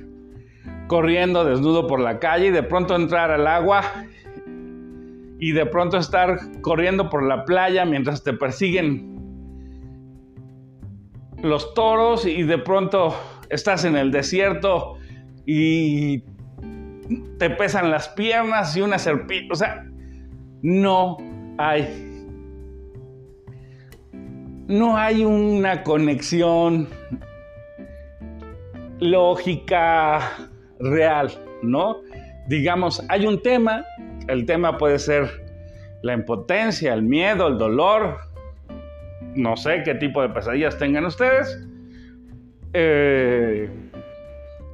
corriendo 0.87 1.45
desnudo 1.45 1.87
por 1.87 2.01
la 2.01 2.19
calle 2.19 2.47
y 2.47 2.51
de 2.51 2.63
pronto 2.63 2.95
entrar 2.95 3.31
al 3.31 3.47
agua 3.47 3.83
y 5.39 5.53
de 5.53 5.67
pronto 5.67 5.97
estar 5.97 6.39
corriendo 6.61 7.09
por 7.09 7.23
la 7.23 7.45
playa 7.45 7.85
mientras 7.85 8.23
te 8.23 8.33
persiguen 8.33 9.20
los 11.43 11.75
toros 11.75 12.27
y 12.27 12.43
de 12.43 12.59
pronto 12.59 13.15
estás 13.49 13.85
en 13.85 13.97
el 13.97 14.11
desierto 14.11 14.97
y 15.47 16.23
te 17.39 17.51
pesan 17.51 17.91
las 17.91 18.09
piernas 18.09 18.77
y 18.77 18.83
una 18.83 18.99
serpiente. 18.99 19.53
O 19.53 19.57
sea, 19.57 19.85
no 20.63 21.17
hay. 21.59 22.07
No 24.69 24.97
hay 24.97 25.25
una 25.25 25.83
conexión 25.83 26.89
lógica 29.01 30.49
real, 30.79 31.33
¿no? 31.63 32.03
Digamos, 32.47 33.03
hay 33.09 33.27
un 33.27 33.43
tema, 33.43 33.85
el 34.29 34.47
tema 34.47 34.79
puede 34.79 34.99
ser 35.01 35.29
la 36.03 36.15
impotencia, 36.15 36.95
el 36.95 37.03
miedo, 37.03 37.49
el 37.49 37.59
dolor, 37.59 38.19
no 39.35 39.57
sé 39.57 39.83
qué 39.85 39.95
tipo 39.95 40.23
de 40.23 40.29
pesadillas 40.29 40.79
tengan 40.79 41.05
ustedes. 41.05 41.67
Eh, 42.73 43.69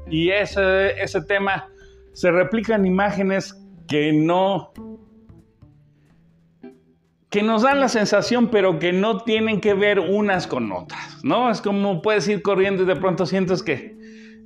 y 0.08 0.30
ese, 0.30 1.00
ese 1.02 1.22
tema 1.22 1.68
se 2.12 2.30
replican 2.30 2.86
imágenes 2.86 3.54
que 3.88 4.12
no 4.12 4.72
que 7.30 7.42
nos 7.42 7.62
dan 7.62 7.80
la 7.80 7.88
sensación, 7.88 8.48
pero 8.48 8.78
que 8.78 8.92
no 8.92 9.18
tienen 9.18 9.60
que 9.60 9.74
ver 9.74 10.00
unas 10.00 10.46
con 10.46 10.72
otras, 10.72 11.22
¿no? 11.22 11.50
Es 11.50 11.60
como 11.60 12.00
puedes 12.00 12.26
ir 12.28 12.40
corriendo 12.40 12.84
y 12.84 12.86
de 12.86 12.96
pronto 12.96 13.26
sientes 13.26 13.62
que 13.62 13.94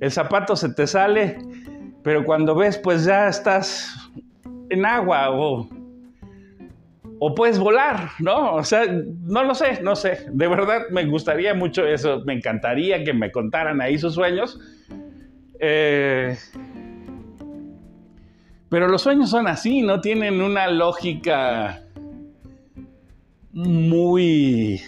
el 0.01 0.11
zapato 0.11 0.55
se 0.55 0.73
te 0.73 0.87
sale, 0.87 1.37
pero 2.03 2.25
cuando 2.25 2.55
ves, 2.55 2.77
pues 2.77 3.05
ya 3.05 3.29
estás 3.29 3.95
en 4.69 4.85
agua 4.85 5.29
o, 5.29 5.69
o 7.23 7.35
puedes 7.35 7.59
volar, 7.59 8.09
¿no? 8.17 8.55
O 8.55 8.63
sea, 8.63 8.83
no 8.87 9.43
lo 9.43 9.53
sé, 9.53 9.79
no 9.83 9.95
sé. 9.95 10.25
De 10.31 10.47
verdad 10.47 10.87
me 10.89 11.05
gustaría 11.05 11.53
mucho 11.53 11.85
eso, 11.85 12.23
me 12.25 12.33
encantaría 12.33 13.03
que 13.03 13.13
me 13.13 13.31
contaran 13.31 13.79
ahí 13.79 13.99
sus 13.99 14.15
sueños. 14.15 14.59
Eh, 15.59 16.35
pero 18.69 18.87
los 18.87 19.03
sueños 19.03 19.29
son 19.29 19.47
así, 19.47 19.83
no 19.83 20.01
tienen 20.01 20.41
una 20.41 20.67
lógica 20.67 21.83
muy 23.51 24.81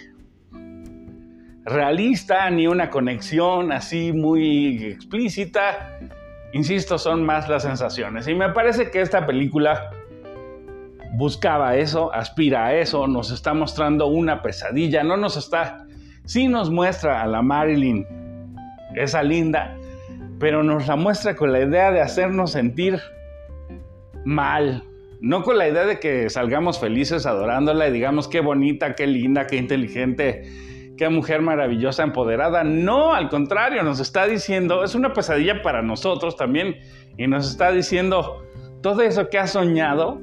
realista 1.64 2.50
ni 2.50 2.66
una 2.66 2.90
conexión 2.90 3.70
así 3.70 4.12
muy 4.12 4.82
explícita. 4.86 6.00
Insisto, 6.52 6.98
son 6.98 7.24
más 7.24 7.48
las 7.48 7.62
sensaciones. 7.62 8.26
Y 8.26 8.34
me 8.34 8.48
parece 8.48 8.90
que 8.90 9.02
esta 9.02 9.24
película 9.24 9.92
buscaba 11.16 11.76
eso, 11.76 12.12
aspira 12.12 12.66
a 12.66 12.74
eso, 12.74 13.06
nos 13.06 13.30
está 13.30 13.54
mostrando 13.54 14.06
una 14.06 14.42
pesadilla, 14.42 15.02
no 15.02 15.16
nos 15.16 15.36
está, 15.36 15.86
sí 16.24 16.48
nos 16.48 16.70
muestra 16.70 17.22
a 17.22 17.26
la 17.26 17.42
Marilyn, 17.42 18.06
esa 18.94 19.22
linda, 19.22 19.76
pero 20.38 20.62
nos 20.62 20.86
la 20.86 20.96
muestra 20.96 21.36
con 21.36 21.52
la 21.52 21.60
idea 21.60 21.90
de 21.90 22.00
hacernos 22.00 22.52
sentir 22.52 23.00
mal. 24.24 24.82
No 25.20 25.42
con 25.42 25.56
la 25.56 25.68
idea 25.68 25.86
de 25.86 26.00
que 26.00 26.28
salgamos 26.28 26.78
felices 26.78 27.24
adorándola 27.24 27.88
y 27.88 27.92
digamos 27.92 28.28
qué 28.28 28.40
bonita, 28.40 28.94
qué 28.94 29.06
linda, 29.06 29.46
qué 29.46 29.56
inteligente, 29.56 30.42
qué 30.98 31.08
mujer 31.08 31.40
maravillosa, 31.40 32.02
empoderada. 32.02 32.62
No, 32.62 33.14
al 33.14 33.30
contrario, 33.30 33.82
nos 33.84 34.00
está 34.00 34.26
diciendo, 34.26 34.84
es 34.84 34.94
una 34.94 35.14
pesadilla 35.14 35.62
para 35.62 35.80
nosotros 35.80 36.36
también, 36.36 36.76
y 37.16 37.26
nos 37.26 37.48
está 37.48 37.72
diciendo 37.72 38.44
todo 38.82 39.00
eso 39.00 39.30
que 39.30 39.38
has 39.38 39.52
soñado, 39.52 40.20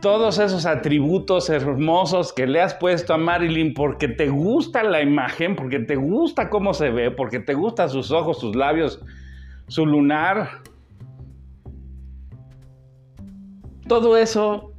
todos 0.00 0.38
esos 0.38 0.66
atributos 0.66 1.50
hermosos 1.50 2.32
que 2.32 2.46
le 2.46 2.60
has 2.60 2.74
puesto 2.74 3.12
a 3.12 3.18
Marilyn 3.18 3.74
porque 3.74 4.08
te 4.08 4.28
gusta 4.28 4.82
la 4.82 5.02
imagen, 5.02 5.56
porque 5.56 5.80
te 5.80 5.96
gusta 5.96 6.48
cómo 6.48 6.74
se 6.74 6.90
ve, 6.90 7.10
porque 7.10 7.38
te 7.38 7.54
gustan 7.54 7.90
sus 7.90 8.10
ojos, 8.10 8.40
sus 8.40 8.56
labios, 8.56 9.00
su 9.68 9.84
lunar, 9.86 10.62
todo 13.86 14.16
eso 14.16 14.72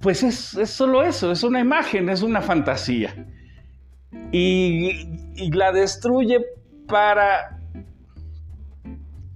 pues 0.00 0.22
es, 0.22 0.70
solo 0.70 1.02
eso, 1.02 1.30
es 1.30 1.44
una 1.44 1.60
imagen, 1.60 2.08
es 2.08 2.22
una 2.22 2.42
fantasía. 2.42 3.26
Y, 4.32 4.90
y 5.36 5.50
la 5.52 5.72
destruye 5.72 6.38
para 6.88 7.60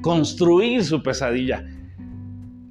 construir 0.03 0.85
su 0.85 1.03
pesadilla. 1.03 1.65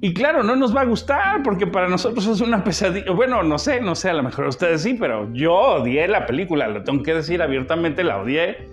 Y 0.00 0.12
claro, 0.12 0.42
no 0.42 0.56
nos 0.56 0.76
va 0.76 0.82
a 0.82 0.84
gustar 0.84 1.42
porque 1.42 1.66
para 1.66 1.88
nosotros 1.88 2.26
es 2.26 2.40
una 2.40 2.62
pesadilla. 2.62 3.10
Bueno, 3.12 3.42
no 3.42 3.58
sé, 3.58 3.80
no 3.80 3.94
sé, 3.94 4.10
a 4.10 4.14
lo 4.14 4.22
mejor 4.22 4.46
ustedes 4.48 4.82
sí, 4.82 4.94
pero 4.94 5.32
yo 5.32 5.54
odié 5.54 6.06
la 6.06 6.26
película, 6.26 6.68
lo 6.68 6.84
tengo 6.84 7.02
que 7.02 7.14
decir 7.14 7.40
abiertamente, 7.40 8.04
la 8.04 8.20
odié. 8.20 8.68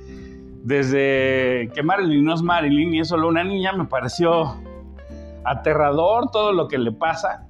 Desde 0.63 1.69
que 1.73 1.83
Marilyn 1.83 2.23
no 2.23 2.33
es 2.33 2.41
Marilyn 2.41 2.93
y 2.93 2.99
es 2.99 3.07
solo 3.07 3.29
una 3.29 3.43
niña, 3.43 3.73
me 3.73 3.85
pareció 3.85 4.61
aterrador 5.45 6.29
todo 6.31 6.51
lo 6.51 6.67
que 6.67 6.77
le 6.77 6.91
pasa. 6.91 7.47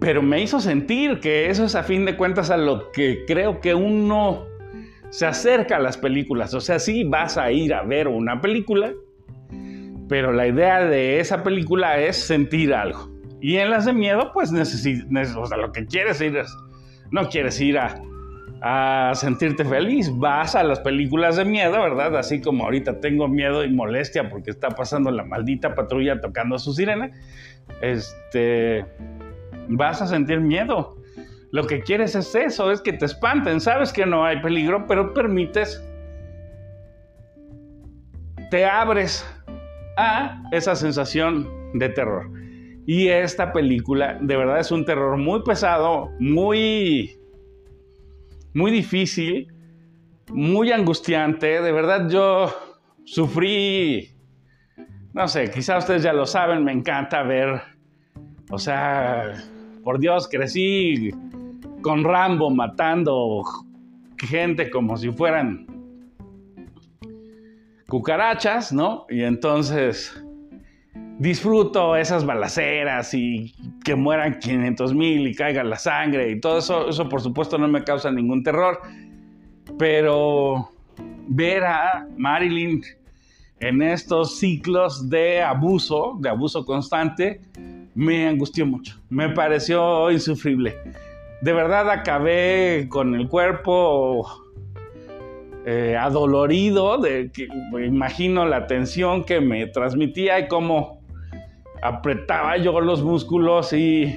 Pero 0.00 0.22
me 0.22 0.40
hizo 0.40 0.60
sentir 0.60 1.20
que 1.20 1.50
eso 1.50 1.64
es 1.64 1.74
a 1.74 1.82
fin 1.82 2.04
de 2.06 2.16
cuentas 2.16 2.50
a 2.50 2.56
lo 2.56 2.90
que 2.90 3.24
creo 3.26 3.60
que 3.60 3.74
uno 3.74 4.46
se 5.10 5.26
acerca 5.26 5.76
a 5.76 5.80
las 5.80 5.98
películas. 5.98 6.54
O 6.54 6.60
sea, 6.60 6.78
sí 6.78 7.04
vas 7.04 7.36
a 7.36 7.52
ir 7.52 7.74
a 7.74 7.82
ver 7.82 8.08
una 8.08 8.40
película, 8.40 8.92
pero 10.10 10.32
la 10.32 10.48
idea 10.48 10.84
de 10.84 11.20
esa 11.20 11.44
película 11.44 12.00
es 12.00 12.16
sentir 12.16 12.74
algo. 12.74 13.08
Y 13.40 13.58
en 13.58 13.70
las 13.70 13.84
de 13.84 13.92
miedo, 13.92 14.32
pues 14.34 14.50
necesitas, 14.50 15.36
o 15.36 15.46
sea, 15.46 15.56
lo 15.56 15.70
que 15.70 15.86
quieres 15.86 16.20
ir 16.20 16.36
es, 16.36 16.52
no 17.12 17.28
quieres 17.28 17.60
ir 17.60 17.78
a, 17.78 17.94
a 18.60 19.12
sentirte 19.14 19.64
feliz, 19.64 20.10
vas 20.18 20.56
a 20.56 20.64
las 20.64 20.80
películas 20.80 21.36
de 21.36 21.44
miedo, 21.44 21.80
¿verdad? 21.80 22.16
Así 22.16 22.40
como 22.40 22.64
ahorita 22.64 22.98
tengo 22.98 23.28
miedo 23.28 23.64
y 23.64 23.70
molestia 23.70 24.28
porque 24.28 24.50
está 24.50 24.70
pasando 24.70 25.12
la 25.12 25.22
maldita 25.22 25.76
patrulla 25.76 26.20
tocando 26.20 26.58
su 26.58 26.72
sirena, 26.72 27.12
este, 27.80 28.84
vas 29.68 30.02
a 30.02 30.08
sentir 30.08 30.40
miedo. 30.40 30.96
Lo 31.52 31.68
que 31.68 31.82
quieres 31.82 32.16
es 32.16 32.34
eso, 32.34 32.72
es 32.72 32.80
que 32.80 32.94
te 32.94 33.04
espanten, 33.04 33.60
sabes 33.60 33.92
que 33.92 34.04
no 34.06 34.24
hay 34.24 34.42
peligro, 34.42 34.88
pero 34.88 35.14
permites, 35.14 35.80
te 38.50 38.66
abres 38.66 39.24
esa 40.52 40.74
sensación 40.74 41.48
de 41.74 41.88
terror. 41.88 42.30
Y 42.86 43.08
esta 43.08 43.52
película 43.52 44.18
de 44.20 44.36
verdad 44.36 44.58
es 44.58 44.70
un 44.72 44.84
terror 44.84 45.16
muy 45.16 45.42
pesado, 45.42 46.10
muy, 46.18 47.16
muy 48.54 48.70
difícil, 48.70 49.52
muy 50.32 50.72
angustiante. 50.72 51.60
De 51.60 51.72
verdad 51.72 52.08
yo 52.08 52.52
sufrí, 53.04 54.10
no 55.12 55.28
sé, 55.28 55.50
quizás 55.50 55.84
ustedes 55.84 56.02
ya 56.02 56.12
lo 56.12 56.26
saben, 56.26 56.64
me 56.64 56.72
encanta 56.72 57.22
ver, 57.22 57.62
o 58.50 58.58
sea, 58.58 59.34
por 59.84 59.98
Dios, 59.98 60.28
crecí 60.28 61.10
con 61.82 62.04
Rambo 62.04 62.50
matando 62.50 63.42
gente 64.18 64.70
como 64.70 64.96
si 64.96 65.10
fueran 65.10 65.66
cucarachas, 67.90 68.72
¿no? 68.72 69.04
Y 69.10 69.24
entonces 69.24 70.24
disfruto 71.18 71.96
esas 71.96 72.24
balaceras 72.24 73.12
y 73.12 73.54
que 73.84 73.94
mueran 73.94 74.38
500 74.38 74.94
mil 74.94 75.26
y 75.26 75.34
caiga 75.34 75.62
la 75.62 75.76
sangre 75.76 76.30
y 76.30 76.40
todo 76.40 76.58
eso, 76.58 76.88
eso 76.88 77.10
por 77.10 77.20
supuesto 77.20 77.58
no 77.58 77.68
me 77.68 77.84
causa 77.84 78.10
ningún 78.10 78.42
terror, 78.42 78.80
pero 79.78 80.72
ver 81.28 81.64
a 81.64 82.06
Marilyn 82.16 82.82
en 83.60 83.82
estos 83.82 84.38
ciclos 84.38 85.10
de 85.10 85.42
abuso, 85.42 86.16
de 86.20 86.30
abuso 86.30 86.64
constante, 86.64 87.42
me 87.94 88.26
angustió 88.26 88.64
mucho, 88.64 88.98
me 89.10 89.28
pareció 89.28 90.10
insufrible. 90.10 90.78
De 91.42 91.52
verdad 91.52 91.90
acabé 91.90 92.86
con 92.88 93.14
el 93.14 93.28
cuerpo 93.28 94.26
eh, 95.66 95.96
adolorido, 95.98 96.98
me 97.72 97.86
imagino 97.86 98.46
la 98.46 98.66
tensión 98.66 99.24
que 99.24 99.40
me 99.40 99.66
transmitía 99.66 100.38
y 100.38 100.48
cómo 100.48 101.00
apretaba 101.82 102.56
yo 102.56 102.80
los 102.80 103.02
músculos 103.02 103.72
y 103.72 104.16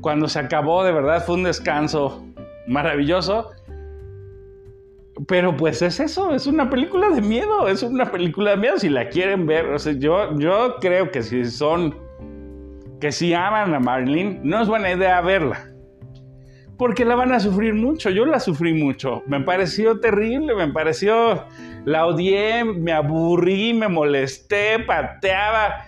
cuando 0.00 0.28
se 0.28 0.38
acabó 0.38 0.84
de 0.84 0.92
verdad 0.92 1.24
fue 1.24 1.36
un 1.36 1.44
descanso 1.44 2.24
maravilloso. 2.66 3.50
Pero 5.26 5.54
pues 5.56 5.82
es 5.82 6.00
eso, 6.00 6.32
es 6.32 6.46
una 6.46 6.70
película 6.70 7.10
de 7.10 7.20
miedo, 7.20 7.68
es 7.68 7.82
una 7.82 8.10
película 8.10 8.52
de 8.52 8.56
miedo 8.56 8.78
si 8.78 8.88
la 8.88 9.08
quieren 9.08 9.46
ver. 9.46 9.76
Yo, 9.98 10.38
yo 10.38 10.76
creo 10.80 11.10
que 11.10 11.22
si 11.22 11.44
son, 11.44 11.94
que 13.00 13.12
si 13.12 13.34
aman 13.34 13.74
a 13.74 13.80
Marilyn, 13.80 14.40
no 14.44 14.62
es 14.62 14.68
buena 14.68 14.92
idea 14.92 15.20
verla 15.20 15.69
porque 16.80 17.04
la 17.04 17.14
van 17.14 17.30
a 17.30 17.40
sufrir 17.40 17.74
mucho. 17.74 18.08
Yo 18.08 18.24
la 18.24 18.40
sufrí 18.40 18.72
mucho. 18.72 19.22
Me 19.26 19.38
pareció 19.40 20.00
terrible, 20.00 20.54
me 20.54 20.68
pareció, 20.68 21.44
la 21.84 22.06
odié, 22.06 22.64
me 22.64 22.92
aburrí, 22.92 23.74
me 23.74 23.86
molesté, 23.86 24.78
pateaba. 24.78 25.84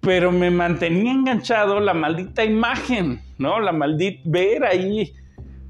Pero 0.00 0.32
me 0.32 0.50
mantenía 0.50 1.12
enganchado 1.12 1.80
la 1.80 1.92
maldita 1.92 2.46
imagen, 2.46 3.20
¿no? 3.36 3.60
La 3.60 3.72
maldita 3.72 4.22
ver 4.24 4.64
ahí 4.64 5.12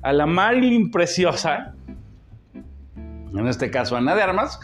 a 0.03 0.13
la 0.13 0.27
Marilyn 0.27 0.93
preciosa, 0.93 1.75
en 2.95 3.49
este 3.49 3.69
caso 3.69 3.97
Ana 3.97 4.15
de 4.15 4.23
Armas, 4.23 4.61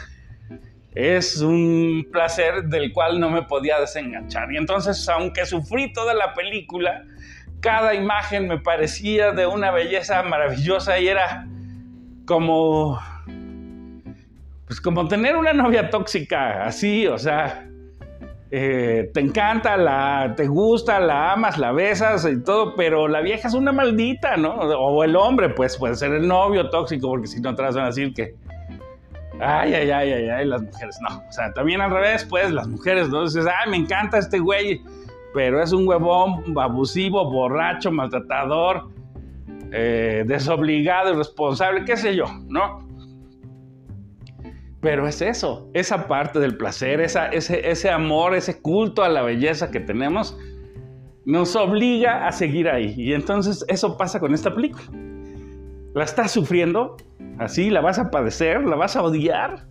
es 0.95 1.41
un 1.41 2.07
placer 2.13 2.67
del 2.67 2.93
cual 2.93 3.19
no 3.19 3.31
me 3.31 3.43
podía 3.43 3.81
desenganchar. 3.81 4.53
Y 4.53 4.59
entonces, 4.59 5.09
aunque 5.09 5.45
sufrí 5.45 5.93
toda 5.93 6.15
la 6.15 6.35
película, 6.35 7.03
cada 7.61 7.94
imagen 7.94 8.49
me 8.49 8.59
parecía 8.59 9.33
de 9.33 9.46
una 9.46 9.70
belleza 9.70 10.23
maravillosa 10.23 10.99
y 10.99 11.09
era 11.09 11.46
como, 12.27 12.99
pues 14.66 14.81
como 14.81 15.07
tener 15.09 15.37
una 15.37 15.53
novia 15.53 15.90
tóxica, 15.90 16.64
así, 16.64 17.07
o 17.07 17.18
sea, 17.18 17.66
eh, 18.53 19.11
te 19.14 19.20
encanta, 19.20 19.77
la, 19.77 20.35
te 20.37 20.46
gusta, 20.49 20.99
la 20.99 21.33
amas, 21.33 21.59
la 21.59 21.73
besas 21.73 22.27
y 22.27 22.42
todo, 22.42 22.75
pero 22.75 23.07
la 23.07 23.20
vieja 23.20 23.49
es 23.49 23.55
una 23.55 23.73
maldita, 23.73 24.37
¿no? 24.37 24.55
O 24.55 25.05
el 25.05 25.14
hombre, 25.14 25.51
pues 25.51 25.77
puede 25.77 25.94
ser 25.94 26.12
el 26.12 26.27
novio 26.27 26.68
tóxico, 26.70 27.09
porque 27.09 27.29
si 27.29 27.40
no 27.40 27.55
te 27.55 27.62
vas 27.62 27.77
a 27.77 27.87
decir 27.87 28.12
que, 28.12 28.35
ay, 29.40 29.75
ay, 29.75 29.90
ay, 29.90 30.12
ay, 30.12 30.29
ay, 30.29 30.46
las 30.46 30.62
mujeres, 30.62 30.99
no, 31.01 31.23
o 31.29 31.33
sea, 31.33 31.53
también 31.53 31.81
al 31.81 31.90
revés, 31.90 32.25
pues 32.29 32.51
las 32.51 32.66
mujeres, 32.66 33.09
¿no? 33.09 33.25
Dices, 33.25 33.46
ay, 33.46 33.70
me 33.70 33.77
encanta 33.77 34.18
este 34.18 34.38
güey 34.38 34.83
pero 35.35 35.62
es 35.62 35.73
un 35.73 35.87
huevón 35.87 36.59
abusivo, 36.59 37.31
borracho, 37.31 37.90
maltratador, 37.90 38.88
eh, 39.73 40.25
desobligado, 40.27 41.12
irresponsable, 41.12 41.85
qué 41.85 41.97
sé 41.97 42.16
yo, 42.16 42.25
¿no? 42.49 42.88
Pero 44.81 45.07
es 45.07 45.21
eso, 45.21 45.69
esa 45.75 46.09
parte 46.09 46.40
del 46.40 46.57
placer, 46.57 47.01
esa, 47.01 47.27
ese, 47.29 47.90
amor, 47.90 48.35
ese 48.35 48.61
culto 48.62 49.05
a 49.05 49.09
la 49.09 49.23
belleza 49.23 49.71
que 49.71 49.79
tenemos, 49.79 50.37
nos 51.27 51.55
obliga 51.55 52.27
a 52.27 52.33
seguir 52.33 52.69
ahí. 52.69 52.95
Y 52.97 53.12
entonces 53.12 53.64
eso 53.69 53.99
pasa 53.99 54.19
con 54.19 54.33
esta 54.33 54.55
película. 54.55 54.85
La 55.95 56.05
estás 56.05 56.31
sufriendo, 56.33 56.97
así, 57.38 57.69
la 57.69 57.83
vas 57.83 57.99
a 57.99 58.11
padecer, 58.11 58.64
la 58.64 58.77
vas 58.77 58.97
a 58.97 59.03
odiar, 59.03 59.66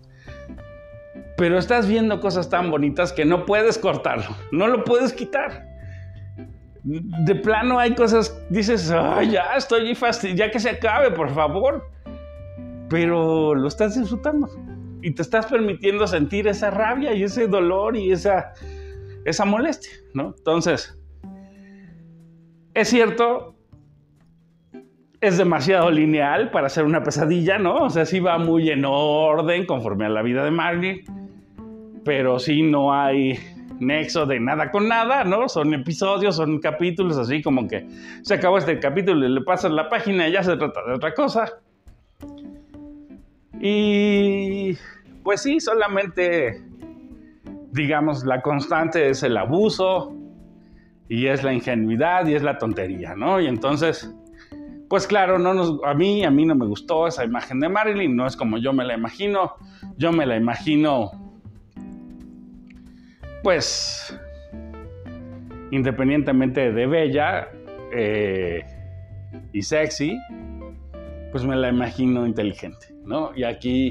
pero 1.40 1.56
estás 1.56 1.88
viendo 1.88 2.20
cosas 2.20 2.50
tan 2.50 2.70
bonitas 2.70 3.14
que 3.14 3.24
no 3.24 3.46
puedes 3.46 3.78
cortarlo, 3.78 4.36
no 4.52 4.66
lo 4.66 4.84
puedes 4.84 5.14
quitar. 5.14 5.66
De 6.84 7.34
plano 7.34 7.78
hay 7.78 7.94
cosas, 7.94 8.38
dices, 8.50 8.88
ya 8.88 9.54
estoy 9.56 9.94
fastidiado, 9.94 10.36
ya 10.36 10.50
que 10.50 10.60
se 10.60 10.68
acabe, 10.68 11.10
por 11.12 11.30
favor. 11.30 11.88
Pero 12.90 13.54
lo 13.54 13.68
estás 13.68 13.98
disfrutando 13.98 14.50
y 15.00 15.12
te 15.12 15.22
estás 15.22 15.46
permitiendo 15.46 16.06
sentir 16.06 16.46
esa 16.46 16.68
rabia 16.68 17.14
y 17.14 17.22
ese 17.22 17.46
dolor 17.46 17.96
y 17.96 18.12
esa, 18.12 18.52
esa 19.24 19.46
molestia, 19.46 19.92
¿no? 20.12 20.34
Entonces, 20.36 21.00
es 22.74 22.88
cierto, 22.88 23.54
es 25.22 25.38
demasiado 25.38 25.90
lineal 25.90 26.50
para 26.50 26.68
ser 26.68 26.84
una 26.84 27.02
pesadilla, 27.02 27.58
¿no? 27.58 27.76
O 27.76 27.88
sea, 27.88 28.04
sí 28.04 28.20
va 28.20 28.36
muy 28.36 28.68
en 28.68 28.84
orden 28.84 29.64
conforme 29.64 30.04
a 30.04 30.10
la 30.10 30.20
vida 30.20 30.44
de 30.44 30.50
Marley 30.50 31.02
pero 32.04 32.38
sí 32.38 32.62
no 32.62 32.92
hay 32.92 33.38
nexo 33.80 34.26
de 34.26 34.38
nada 34.38 34.70
con 34.70 34.88
nada, 34.88 35.24
¿no? 35.24 35.48
Son 35.48 35.72
episodios, 35.74 36.36
son 36.36 36.58
capítulos 36.60 37.16
así 37.16 37.42
como 37.42 37.66
que 37.66 37.86
se 38.22 38.34
acabó 38.34 38.58
este 38.58 38.78
capítulo 38.78 39.26
y 39.26 39.30
le 39.30 39.40
pasas 39.40 39.72
la 39.72 39.88
página 39.88 40.28
y 40.28 40.32
ya 40.32 40.42
se 40.42 40.56
trata 40.56 40.84
de 40.86 40.94
otra 40.94 41.14
cosa. 41.14 41.50
Y 43.60 44.76
pues 45.22 45.42
sí, 45.42 45.60
solamente, 45.60 46.62
digamos, 47.72 48.24
la 48.24 48.40
constante 48.40 49.10
es 49.10 49.22
el 49.22 49.36
abuso 49.36 50.14
y 51.08 51.26
es 51.26 51.42
la 51.42 51.52
ingenuidad 51.52 52.26
y 52.26 52.34
es 52.34 52.42
la 52.42 52.56
tontería, 52.56 53.14
¿no? 53.14 53.40
Y 53.40 53.46
entonces, 53.46 54.14
pues 54.88 55.06
claro, 55.06 55.38
no 55.38 55.52
nos, 55.54 55.78
a 55.84 55.92
mí, 55.94 56.24
a 56.24 56.30
mí 56.30 56.46
no 56.46 56.54
me 56.54 56.66
gustó 56.66 57.06
esa 57.06 57.24
imagen 57.24 57.60
de 57.60 57.68
Marilyn, 57.68 58.16
no 58.16 58.26
es 58.26 58.36
como 58.36 58.58
yo 58.58 58.72
me 58.72 58.84
la 58.84 58.94
imagino, 58.94 59.54
yo 59.96 60.12
me 60.12 60.24
la 60.24 60.36
imagino 60.36 61.10
pues 63.42 64.18
independientemente 65.70 66.72
de 66.72 66.86
bella 66.86 67.48
eh, 67.92 68.64
y 69.52 69.62
sexy, 69.62 70.18
pues 71.30 71.44
me 71.44 71.56
la 71.56 71.68
imagino 71.68 72.26
inteligente, 72.26 72.94
¿no? 73.04 73.30
Y 73.36 73.44
aquí, 73.44 73.90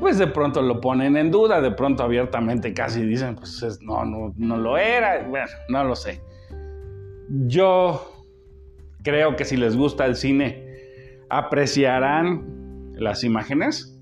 pues 0.00 0.18
de 0.18 0.26
pronto 0.26 0.62
lo 0.62 0.80
ponen 0.80 1.16
en 1.16 1.30
duda, 1.30 1.60
de 1.60 1.70
pronto 1.70 2.02
abiertamente 2.02 2.72
casi 2.72 3.02
dicen, 3.02 3.36
pues 3.36 3.78
no, 3.82 4.04
no, 4.04 4.32
no 4.36 4.56
lo 4.56 4.78
era, 4.78 5.22
bueno, 5.28 5.46
no 5.68 5.84
lo 5.84 5.94
sé. 5.94 6.20
Yo 7.46 8.10
creo 9.02 9.36
que 9.36 9.44
si 9.44 9.56
les 9.56 9.76
gusta 9.76 10.06
el 10.06 10.16
cine, 10.16 10.64
apreciarán 11.28 12.92
las 12.94 13.22
imágenes, 13.24 14.00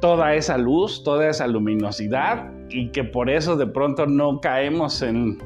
toda 0.00 0.34
esa 0.34 0.58
luz, 0.58 1.02
toda 1.04 1.28
esa 1.28 1.46
luminosidad 1.46 2.57
y 2.70 2.90
que 2.90 3.04
por 3.04 3.30
eso 3.30 3.56
de 3.56 3.66
pronto 3.66 4.06
no 4.06 4.40
caemos 4.40 5.02
en... 5.02 5.38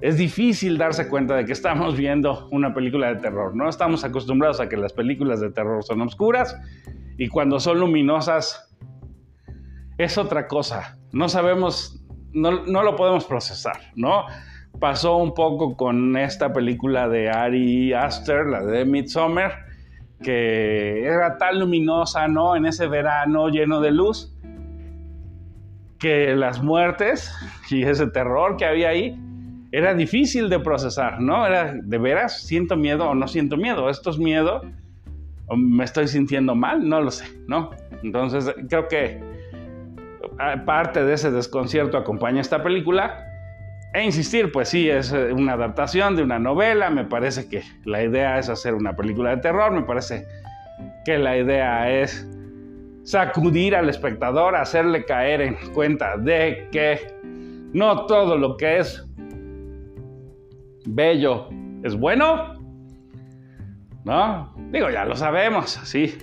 Es 0.00 0.16
difícil 0.16 0.78
darse 0.78 1.08
cuenta 1.08 1.36
de 1.36 1.44
que 1.44 1.52
estamos 1.52 1.96
viendo 1.96 2.48
una 2.50 2.74
película 2.74 3.08
de 3.14 3.20
terror. 3.20 3.54
No 3.54 3.68
estamos 3.68 4.04
acostumbrados 4.04 4.60
a 4.60 4.68
que 4.68 4.76
las 4.76 4.92
películas 4.92 5.40
de 5.40 5.50
terror 5.50 5.84
son 5.84 6.00
oscuras 6.00 6.56
y 7.18 7.28
cuando 7.28 7.60
son 7.60 7.78
luminosas 7.78 8.68
es 9.98 10.18
otra 10.18 10.48
cosa. 10.48 10.98
No 11.12 11.28
sabemos, 11.28 12.04
no, 12.32 12.64
no 12.64 12.82
lo 12.82 12.96
podemos 12.96 13.24
procesar, 13.26 13.76
¿no? 13.94 14.24
Pasó 14.80 15.18
un 15.18 15.34
poco 15.34 15.76
con 15.76 16.16
esta 16.16 16.52
película 16.52 17.08
de 17.08 17.30
Ari 17.30 17.92
Aster, 17.92 18.46
la 18.46 18.64
de 18.64 18.84
Midsommar, 18.84 19.66
que 20.22 21.04
era 21.04 21.36
tan 21.38 21.60
luminosa, 21.60 22.26
¿no? 22.26 22.56
En 22.56 22.66
ese 22.66 22.88
verano 22.88 23.48
lleno 23.48 23.80
de 23.80 23.92
luz, 23.92 24.34
que 26.02 26.34
las 26.34 26.60
muertes 26.60 27.32
y 27.70 27.84
ese 27.84 28.08
terror 28.08 28.56
que 28.56 28.64
había 28.64 28.88
ahí 28.88 29.16
era 29.70 29.94
difícil 29.94 30.50
de 30.50 30.58
procesar, 30.58 31.20
¿no? 31.20 31.46
Era 31.46 31.74
de 31.74 31.98
veras, 31.98 32.42
siento 32.42 32.76
miedo 32.76 33.08
o 33.08 33.14
no 33.14 33.28
siento 33.28 33.56
miedo. 33.56 33.88
Esto 33.88 34.10
es 34.10 34.18
miedo, 34.18 34.62
o 35.46 35.56
me 35.56 35.84
estoy 35.84 36.08
sintiendo 36.08 36.56
mal, 36.56 36.86
no 36.86 37.00
lo 37.00 37.10
sé, 37.12 37.24
¿no? 37.46 37.70
Entonces 38.02 38.52
creo 38.68 38.88
que 38.88 39.22
parte 40.66 41.04
de 41.04 41.14
ese 41.14 41.30
desconcierto 41.30 41.96
acompaña 41.96 42.40
esta 42.40 42.64
película 42.64 43.24
e 43.94 44.04
insistir, 44.04 44.50
pues 44.50 44.70
sí, 44.70 44.90
es 44.90 45.12
eh, 45.12 45.32
una 45.32 45.52
adaptación 45.52 46.16
de 46.16 46.22
una 46.22 46.38
novela, 46.38 46.90
me 46.90 47.04
parece 47.04 47.48
que 47.48 47.62
la 47.84 48.02
idea 48.02 48.38
es 48.38 48.48
hacer 48.48 48.74
una 48.74 48.96
película 48.96 49.30
de 49.30 49.36
terror, 49.36 49.70
me 49.70 49.82
parece 49.82 50.26
que 51.04 51.18
la 51.18 51.36
idea 51.36 51.90
es 51.90 52.26
sacudir 53.04 53.74
al 53.74 53.88
espectador, 53.88 54.56
hacerle 54.56 55.04
caer 55.04 55.40
en 55.40 55.56
cuenta 55.72 56.16
de 56.16 56.68
que 56.70 57.00
no 57.72 58.06
todo 58.06 58.36
lo 58.36 58.56
que 58.56 58.78
es 58.78 59.06
bello 60.86 61.48
es 61.82 61.96
bueno, 61.96 62.54
¿no? 64.04 64.54
Digo, 64.70 64.90
ya 64.90 65.04
lo 65.04 65.16
sabemos, 65.16 65.80
sí. 65.84 66.16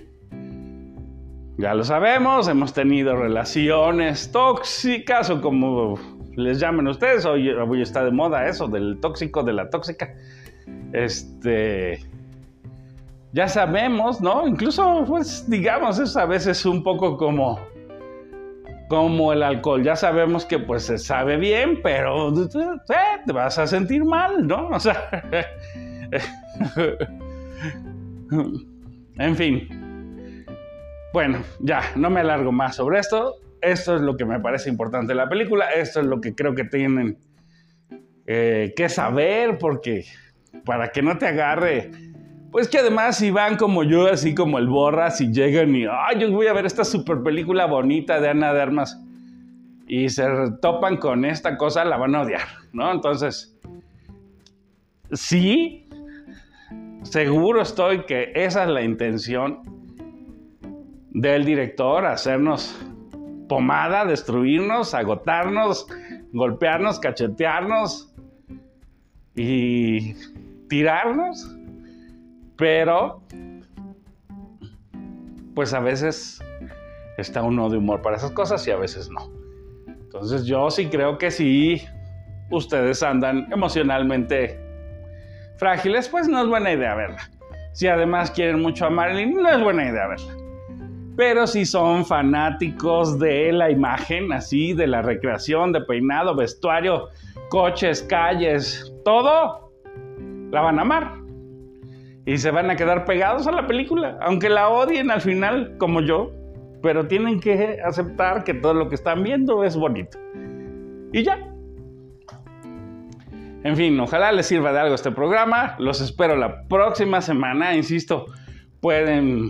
Ya 1.58 1.74
lo 1.74 1.84
sabemos, 1.84 2.48
hemos 2.48 2.74
tenido 2.74 3.15
relaciones 3.18 4.32
tóxicas 4.32 5.30
o 5.30 5.42
como 5.42 6.00
les 6.36 6.60
llamen 6.60 6.88
ustedes, 6.88 7.26
hoy, 7.26 7.52
está 7.82 8.06
de 8.06 8.12
moda 8.12 8.48
eso, 8.48 8.68
del 8.68 9.00
tóxico, 9.02 9.44
de 9.44 9.54
la 9.54 9.70
tóxica. 9.70 10.15
Este, 10.94 12.00
ya 13.32 13.48
sabemos, 13.48 14.22
¿no? 14.22 14.48
Incluso, 14.48 15.04
pues, 15.08 15.50
digamos, 15.50 16.00
es 16.00 16.18
a 16.18 16.26
veces 16.26 16.65
un 16.65 16.84
poco 16.84 17.18
como, 17.18 17.60
como 18.88 19.32
el 19.34 19.44
alcohol. 19.44 19.84
Ya 19.84 19.96
sabemos 19.96 20.46
que, 20.46 20.58
pues, 20.60 20.84
se 20.84 20.98
sabe 20.98 21.38
bien, 21.38 21.82
pero 21.84 22.30
eh, 22.30 23.20
te 23.26 23.32
vas 23.32 23.60
a 23.60 23.68
sentir 23.68 24.04
mal, 24.04 24.48
¿no? 24.48 24.70
O 24.74 24.80
sea, 24.80 25.10
en 29.20 29.36
fin. 29.36 30.46
Bueno, 31.13 31.39
ya, 31.60 31.82
no 31.96 32.10
me 32.10 32.22
alargo 32.22 32.52
más 32.52 32.76
sobre 32.76 33.00
esto. 33.00 33.36
Esto 33.62 33.96
es 33.96 34.02
lo 34.02 34.15
que 34.15 34.26
me 34.26 34.39
parece 34.39 34.70
importante 34.70 35.08
de 35.08 35.15
la 35.15 35.28
película, 35.28 35.70
esto 35.72 36.00
es 36.00 36.06
lo 36.06 36.22
que 36.22 36.34
creo 36.34 36.56
que 36.56 36.63
tienen 36.63 37.18
eh, 38.26 38.74
que 38.76 38.88
saber, 38.88 39.58
porque 39.58 40.06
para 40.63 40.89
que 40.89 41.02
no 41.02 41.18
te 41.18 41.28
agarre, 41.28 41.92
pues 42.52 42.68
que 42.68 42.80
además 42.80 43.18
si 43.18 43.32
van 43.32 43.58
como 43.58 43.84
yo, 43.84 44.08
así 44.08 44.34
como 44.34 44.58
el 44.58 44.68
borra, 44.68 45.12
si 45.12 45.32
llegan 45.32 45.76
y, 45.76 45.86
ay, 45.86 46.20
yo 46.20 46.32
voy 46.32 46.48
a 46.48 46.54
ver 46.54 46.66
esta 46.66 46.84
super 46.84 47.22
película 47.22 47.66
bonita 47.66 48.20
de 48.20 48.30
Ana 48.30 48.54
de 48.54 48.62
Armas, 48.62 49.00
y 49.88 50.10
se 50.10 50.24
topan 50.62 50.98
con 50.98 51.26
esta 51.26 51.58
cosa, 51.58 51.84
la 51.84 51.98
van 51.98 52.16
a 52.16 52.22
odiar, 52.22 52.48
¿no? 52.74 52.92
Entonces, 52.92 53.58
sí, 55.12 55.88
seguro 57.04 57.62
estoy 57.62 58.06
que 58.06 58.32
esa 58.36 58.64
es 58.64 58.70
la 58.70 58.84
intención 58.84 59.62
del 61.12 61.44
director, 61.44 62.06
hacernos 62.06 62.80
pomada, 63.48 64.06
destruirnos, 64.06 64.94
agotarnos, 64.94 65.88
golpearnos, 66.34 67.00
cachetearnos 67.00 68.14
y 69.36 70.14
tirarnos. 70.70 71.56
Pero, 72.60 73.22
pues 75.56 75.74
a 75.74 75.80
veces 75.80 76.43
está 77.17 77.41
uno 77.41 77.69
de 77.69 77.78
humor 77.78 78.02
para 78.02 78.17
esas 78.17 78.32
cosas 78.32 78.67
y 78.67 78.72
a 78.72 78.76
veces 78.76 79.10
no. 79.10 79.32
Entonces 79.88 80.45
yo 80.45 80.69
sí 80.69 80.88
creo 80.88 81.17
que 81.17 81.32
si 81.32 81.82
ustedes 82.52 83.02
andan 83.02 83.48
emocionalmente 83.52 84.60
frágiles, 85.58 86.10
pues 86.10 86.28
no 86.28 86.41
es 86.41 86.48
buena 86.50 86.74
idea 86.74 86.95
verla. 86.95 87.30
Si 87.72 87.88
además 87.88 88.30
quieren 88.32 88.62
mucho 88.62 88.88
a 88.88 88.89
Marilyn, 88.89 89.36
no 89.36 89.50
es 89.50 89.63
buena 89.63 89.89
idea 89.89 90.08
verla. 90.08 90.34
Pero 91.15 91.48
si 91.48 91.65
son 91.65 92.06
fanáticos 92.06 93.19
de 93.19 93.54
la 93.54 93.69
imagen, 93.69 94.34
así, 94.34 94.74
de 94.74 94.88
la 94.88 95.02
recreación, 95.02 95.72
de 95.72 95.82
peinado, 95.82 96.36
vestuario, 96.36 97.08
coches, 97.50 98.04
calles, 98.04 98.93
todo, 99.06 99.72
la 100.52 100.62
van 100.62 100.80
a 100.80 100.82
amar. 100.82 101.18
Y 102.30 102.38
se 102.38 102.52
van 102.52 102.70
a 102.70 102.76
quedar 102.76 103.06
pegados 103.06 103.48
a 103.48 103.52
la 103.52 103.65
película, 103.65 104.20
aunque 104.22 104.50
la 104.50 104.70
odien 104.70 105.10
al 105.10 105.20
final, 105.20 105.76
como 105.80 106.00
yo. 106.00 106.32
Pero 106.84 107.08
tienen 107.08 107.39
que 107.39 107.80
aceptar 107.84 108.44
que 108.44 108.54
todo 108.54 108.76
lo 108.76 108.88
que 108.88 108.94
están 108.94 109.24
viendo 109.24 109.63
es 109.63 109.76
bonito. 109.76 110.20
Y 111.12 111.24
ya. 111.24 111.39
En 113.63 113.76
fin, 113.76 114.00
ojalá 114.00 114.32
les 114.32 114.46
sirva 114.46 114.72
de 114.72 114.80
algo 114.80 114.94
este 114.94 115.10
programa. 115.10 115.76
Los 115.80 116.02
espero 116.02 116.36
la 116.36 116.68
próxima 116.68 117.20
semana. 117.20 117.76
Insisto, 117.76 118.28
pueden 118.80 119.50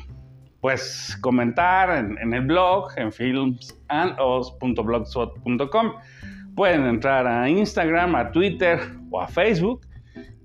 pues 0.61 1.17
comentar 1.19 1.97
en, 1.97 2.33
el 2.33 2.45
blog, 2.45 2.93
en 2.95 3.11
filmsandos.blogspot.com. 3.11 5.91
Pueden 6.55 6.85
entrar 6.85 7.27
a 7.27 7.49
Instagram, 7.49 8.15
a 8.15 8.31
Twitter 8.31 8.79
o 9.11 9.19
a 9.19 9.27
Facebook 9.27 9.81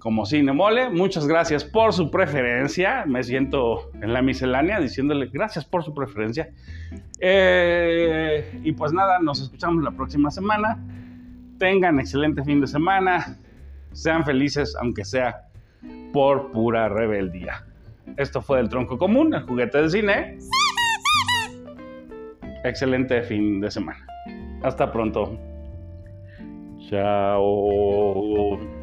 como 0.04 0.26
Cinemole. 0.26 0.90
Muchas 0.90 1.26
gracias 1.26 1.64
por 1.64 1.94
su 1.94 2.10
preferencia. 2.10 3.06
Me 3.06 3.24
siento 3.24 3.90
en 4.02 4.12
la 4.12 4.20
miscelánea 4.20 4.78
diciéndole 4.78 5.30
gracias 5.32 5.64
por 5.64 5.82
su 5.82 5.94
preferencia. 5.94 6.50
Eh, 7.20 8.60
y 8.62 8.72
pues 8.72 8.92
nada, 8.92 9.18
nos 9.18 9.40
escuchamos 9.40 9.82
la 9.82 9.92
próxima 9.92 10.30
semana. 10.30 10.78
Tengan 11.58 11.98
excelente 12.00 12.44
fin 12.44 12.60
de 12.60 12.66
semana. 12.66 13.38
Sean 13.92 14.26
felices, 14.26 14.76
aunque 14.78 15.06
sea 15.06 15.46
por 16.12 16.50
pura 16.50 16.90
rebeldía. 16.90 17.64
Esto 18.18 18.42
fue 18.42 18.60
el 18.60 18.68
tronco 18.68 18.98
común, 18.98 19.32
el 19.32 19.44
juguete 19.44 19.80
de 19.80 19.88
cine. 19.88 20.38
Excelente 22.62 23.22
fin 23.22 23.58
de 23.62 23.70
semana. 23.70 24.06
Hasta 24.62 24.92
pronto. 24.92 25.38
Chao. 26.90 28.73